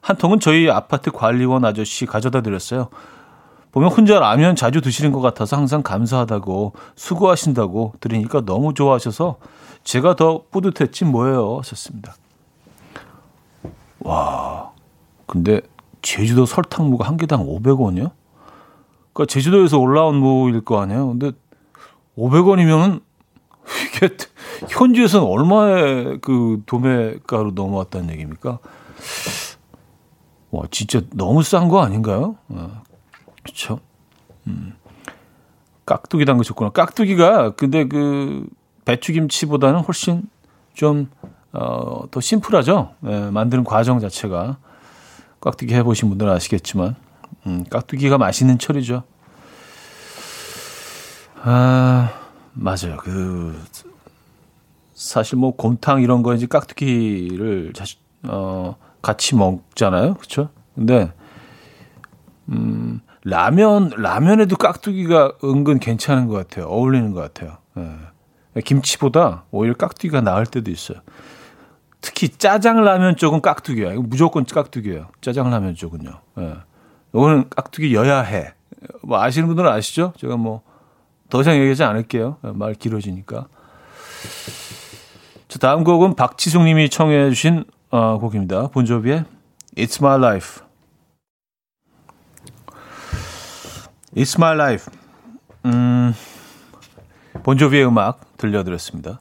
한 0.00 0.16
통은 0.16 0.40
저희 0.40 0.70
아파트 0.70 1.10
관리원 1.10 1.64
아저씨 1.64 2.06
가져다 2.06 2.40
드렸어요. 2.40 2.88
보면 3.72 3.90
혼자 3.90 4.18
라면 4.18 4.56
자주 4.56 4.80
드시는 4.80 5.12
것 5.12 5.20
같아서 5.20 5.56
항상 5.56 5.82
감사하다고 5.82 6.72
수고하신다고 6.96 7.94
들으니까 8.00 8.40
너무 8.44 8.74
좋아하셔서 8.74 9.36
제가 9.84 10.16
더 10.16 10.42
뿌듯했지 10.50 11.04
뭐예요. 11.04 11.58
하셨습니다. 11.58 12.14
와, 14.00 14.70
근데 15.26 15.60
제주도 16.02 16.46
설탕무가 16.46 17.06
한 17.06 17.16
개당 17.16 17.46
500원이요? 17.46 18.10
그러니까 19.12 19.26
제주도에서 19.28 19.78
올라온 19.78 20.16
무일 20.16 20.60
거 20.62 20.80
아니에요. 20.80 21.08
근데 21.08 21.32
500원이면은 22.16 23.02
이게 23.96 24.16
현지에서는 24.68 25.26
얼마의 25.26 26.18
그 26.20 26.62
도매가로 26.66 27.52
넘어왔다는 27.52 28.10
얘기입니까? 28.10 28.58
와, 30.50 30.64
진짜 30.70 31.00
너무 31.12 31.42
싼 31.42 31.68
거 31.68 31.80
아닌가요? 31.80 32.36
어, 32.48 32.82
그렇죠. 33.42 33.80
음. 34.46 34.74
깍두기 35.86 36.24
담그셨구나. 36.24 36.70
깍두기가 36.70 37.54
근데 37.54 37.86
그 37.86 38.46
배추김치보다는 38.84 39.80
훨씬 39.80 40.22
좀 40.72 41.10
어, 41.52 42.04
더 42.10 42.20
심플하죠. 42.20 42.94
예, 43.06 43.30
만드는 43.30 43.64
과정 43.64 43.98
자체가 43.98 44.58
깍두기 45.40 45.74
해보신 45.74 46.08
분들은 46.08 46.32
아시겠지만 46.32 46.96
음, 47.46 47.64
깍두기가 47.64 48.18
맛있는 48.18 48.58
철이죠. 48.58 49.04
아 51.42 52.10
맞아요. 52.52 52.98
그 52.98 53.58
사실 54.94 55.38
뭐 55.38 55.56
곰탕 55.56 56.02
이런 56.02 56.22
거 56.22 56.34
이제 56.34 56.46
깍두기를 56.46 57.72
자주 57.74 57.96
어, 58.24 58.76
같이 59.00 59.34
먹잖아요. 59.34 60.14
그렇죠? 60.14 60.50
근데 60.74 61.12
음, 62.50 63.00
라면 63.24 63.90
라면에도 63.96 64.56
깍두기가 64.56 65.32
은근 65.44 65.78
괜찮은 65.78 66.26
것 66.26 66.34
같아요. 66.34 66.66
어울리는 66.66 67.12
것 67.12 67.20
같아요. 67.20 67.58
예. 67.78 68.60
김치보다 68.60 69.44
오히려 69.50 69.74
깍두기가 69.74 70.20
나을 70.20 70.44
때도 70.44 70.70
있어요. 70.70 70.98
특히 72.00 72.28
짜장라면 72.28 73.16
쪽은 73.16 73.40
깍두기야. 73.42 73.92
이거 73.92 74.02
무조건 74.02 74.44
깍두기예요. 74.44 75.08
짜장라면 75.20 75.74
쪽은요. 75.74 76.20
예. 76.38 76.54
이거는 77.14 77.50
깍두기여야 77.50 78.20
해. 78.22 78.54
뭐 79.02 79.20
아시는 79.20 79.46
분들은 79.48 79.70
아시죠? 79.70 80.12
제가 80.16 80.36
뭐 80.36 80.62
더 81.30 81.40
이상 81.40 81.54
얘기하지 81.56 81.84
않을게요. 81.84 82.38
예, 82.44 82.50
말 82.50 82.74
길어지니까. 82.74 83.46
자, 85.48 85.58
다음 85.58 85.84
곡은 85.84 86.16
박지숙 86.16 86.62
님이 86.64 86.90
청해 86.90 87.30
주신 87.30 87.64
어, 87.90 88.18
곡입니다. 88.18 88.66
본조비의 88.68 89.24
It's 89.76 90.02
My 90.02 90.18
Life. 90.18 90.62
It's 94.16 94.36
My 94.36 94.54
Life. 94.54 94.92
음, 95.66 96.12
본조비의 97.44 97.86
음악 97.86 98.36
들려드렸습니다. 98.36 99.20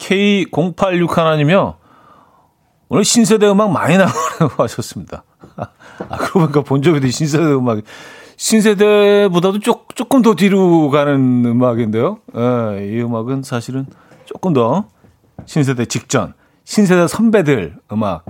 K086 0.00 1.10
하나님이요. 1.14 1.76
오늘 2.88 3.04
신세대 3.04 3.48
음악 3.48 3.70
많이 3.70 3.96
나오라고 3.96 4.62
하셨습니다. 4.64 5.22
아, 5.56 6.16
그러고 6.16 6.40
보니까 6.40 6.62
본조비도 6.62 7.08
신세대 7.08 7.44
음악, 7.44 7.82
신세대보다도 8.36 9.60
조, 9.60 9.84
조금 9.94 10.22
더 10.22 10.34
뒤로 10.34 10.90
가는 10.90 11.44
음악인데요. 11.44 12.18
예, 12.36 12.88
이 12.88 13.00
음악은 13.02 13.42
사실은 13.42 13.86
조금 14.24 14.52
더 14.52 14.86
신세대 15.46 15.84
직전, 15.84 16.34
신세대 16.64 17.06
선배들 17.06 17.76
음악. 17.92 18.24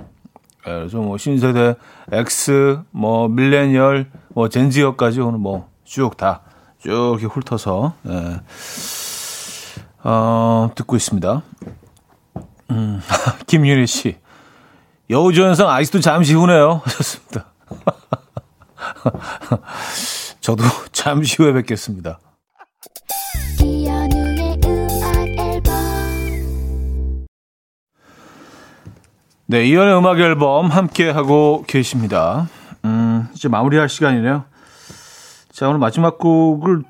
예, 0.67 0.71
그래서 0.71 0.97
뭐 0.97 1.17
신세대 1.17 1.75
X, 2.11 2.81
뭐 2.91 3.27
밀레니얼, 3.29 4.11
뭐 4.35 4.47
젠지어까지 4.49 5.21
오늘 5.21 5.39
뭐 5.39 5.71
쭉 5.83 6.15
다, 6.15 6.41
쭉 6.79 7.17
이렇게 7.19 7.25
훑어서, 7.25 7.93
예. 8.07 8.39
어, 10.03 10.71
듣고 10.75 10.95
있습니다. 10.95 11.41
음, 12.71 13.01
김유리 13.47 13.87
씨. 13.87 14.17
여우조연성 15.09 15.69
아직도 15.69 15.99
잠시 15.99 16.33
후네요. 16.33 16.81
하셨습니다. 16.85 17.45
저도 20.39 20.63
잠시 20.91 21.41
후에 21.41 21.53
뵙겠습니다. 21.53 22.19
네, 29.45 29.65
이연의 29.65 29.97
음악 29.97 30.17
앨범 30.19 30.67
함께 30.67 31.09
하고 31.09 31.65
계십니다. 31.67 32.47
음, 32.85 33.27
이제 33.35 33.49
마무리할 33.49 33.89
시간이네요. 33.89 34.45
자, 35.51 35.67
오늘 35.67 35.79
마지막 35.79 36.17
곡을 36.17 36.83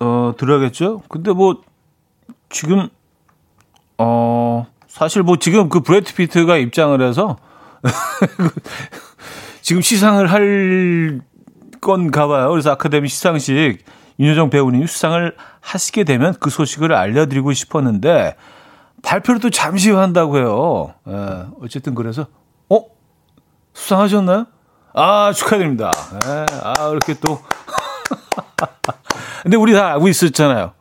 어, 0.00 0.34
들어야겠죠? 0.36 1.00
근데 1.08 1.32
뭐 1.32 1.62
지금 2.54 2.88
어 3.98 4.66
사실 4.86 5.24
뭐 5.24 5.36
지금 5.36 5.68
그 5.68 5.80
브래드 5.80 6.14
피트가 6.14 6.56
입장을 6.56 7.02
해서 7.02 7.36
지금 9.60 9.82
시상을 9.82 10.30
할 10.30 11.20
건가 11.80 12.28
봐요. 12.28 12.48
그래서 12.50 12.70
아카데미 12.70 13.08
시상식 13.08 13.84
윤여정 14.20 14.50
배우님이 14.50 14.86
수상을 14.86 15.36
하시게 15.60 16.04
되면 16.04 16.36
그 16.38 16.48
소식을 16.48 16.92
알려드리고 16.92 17.52
싶었는데 17.52 18.36
발표를 19.02 19.40
또 19.40 19.50
잠시 19.50 19.90
후 19.90 19.98
한다고 19.98 20.38
해요. 20.38 20.94
예, 21.08 21.46
어쨌든 21.60 21.96
그래서 21.96 22.28
어 22.70 22.84
수상하셨나요? 23.72 24.46
아 24.94 25.32
축하드립니다. 25.32 25.90
예, 26.24 26.46
아 26.62 26.88
이렇게 26.90 27.14
또 27.14 27.40
근데 29.42 29.56
우리 29.56 29.72
다 29.72 29.88
알고 29.94 30.06
있었잖아요. 30.06 30.72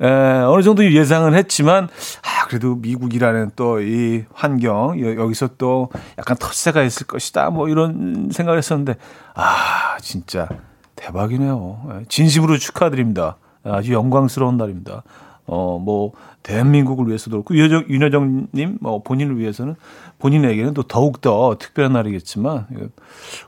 에, 0.00 0.06
어느 0.06 0.62
정도 0.62 0.90
예상은 0.90 1.34
했지만, 1.34 1.84
아, 2.22 2.46
그래도 2.48 2.74
미국이라는 2.76 3.50
또 3.56 3.80
이 3.80 4.24
환경, 4.32 4.98
여기서 5.00 5.50
또 5.58 5.90
약간 6.18 6.36
텃세가 6.36 6.82
있을 6.82 7.06
것이다. 7.06 7.50
뭐 7.50 7.68
이런 7.68 8.30
생각을 8.32 8.58
했었는데, 8.58 8.96
아, 9.34 9.96
진짜 10.00 10.48
대박이네요. 10.96 12.02
진심으로 12.08 12.58
축하드립니다. 12.58 13.36
아주 13.62 13.92
영광스러운 13.92 14.56
날입니다. 14.56 15.02
어, 15.46 15.78
뭐, 15.78 16.12
대한민국을 16.42 17.06
위해서도 17.08 17.42
그렇고, 17.42 17.54
윤여정, 17.56 17.84
윤여정님, 17.88 18.78
뭐, 18.80 19.02
본인을 19.02 19.38
위해서는, 19.38 19.74
본인에게는 20.18 20.74
또 20.74 20.82
더욱더 20.84 21.56
특별한 21.58 21.92
날이겠지만, 21.92 22.66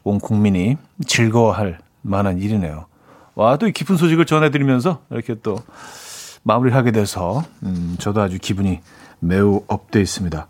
온 0.03 0.19
국민이 0.19 0.77
즐거워할 1.07 1.79
만한 2.03 2.39
일이네요. 2.39 2.87
와, 3.35 3.57
또 3.57 3.67
이 3.69 3.73
기쁜 3.73 3.97
소식을 3.97 4.27
전해드리면서 4.27 5.01
이렇게 5.11 5.37
또 5.43 5.57
마무리를 6.43 6.77
하게 6.77 6.91
돼서 6.91 7.45
음, 7.63 7.97
저도 7.99 8.21
아주 8.21 8.39
기분이 8.39 8.81
매우 9.21 9.63
up돼 9.69 10.01
있습니다. 10.01 10.47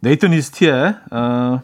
Nathan 0.00 0.32
East의 0.32 0.96
어, 1.10 1.62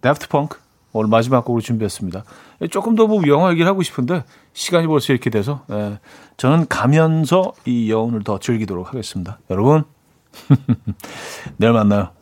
Daft 0.00 0.28
Funk 0.28 0.58
오늘 0.92 1.10
마지막 1.10 1.44
곡으로 1.44 1.60
준비했습니다. 1.60 2.24
조금 2.70 2.94
더뭐 2.94 3.22
영화 3.26 3.50
얘기를 3.50 3.68
하고 3.68 3.82
싶은데 3.82 4.24
시간이 4.54 4.86
벌써 4.86 5.12
이렇게 5.12 5.28
돼서 5.28 5.62
예, 5.70 5.98
저는 6.38 6.68
가면서 6.68 7.52
이 7.66 7.90
여운을 7.90 8.24
더 8.24 8.38
즐기도록 8.38 8.88
하겠습니다. 8.88 9.38
여러분 9.50 9.84
내일 11.58 11.72
만나요. 11.74 12.15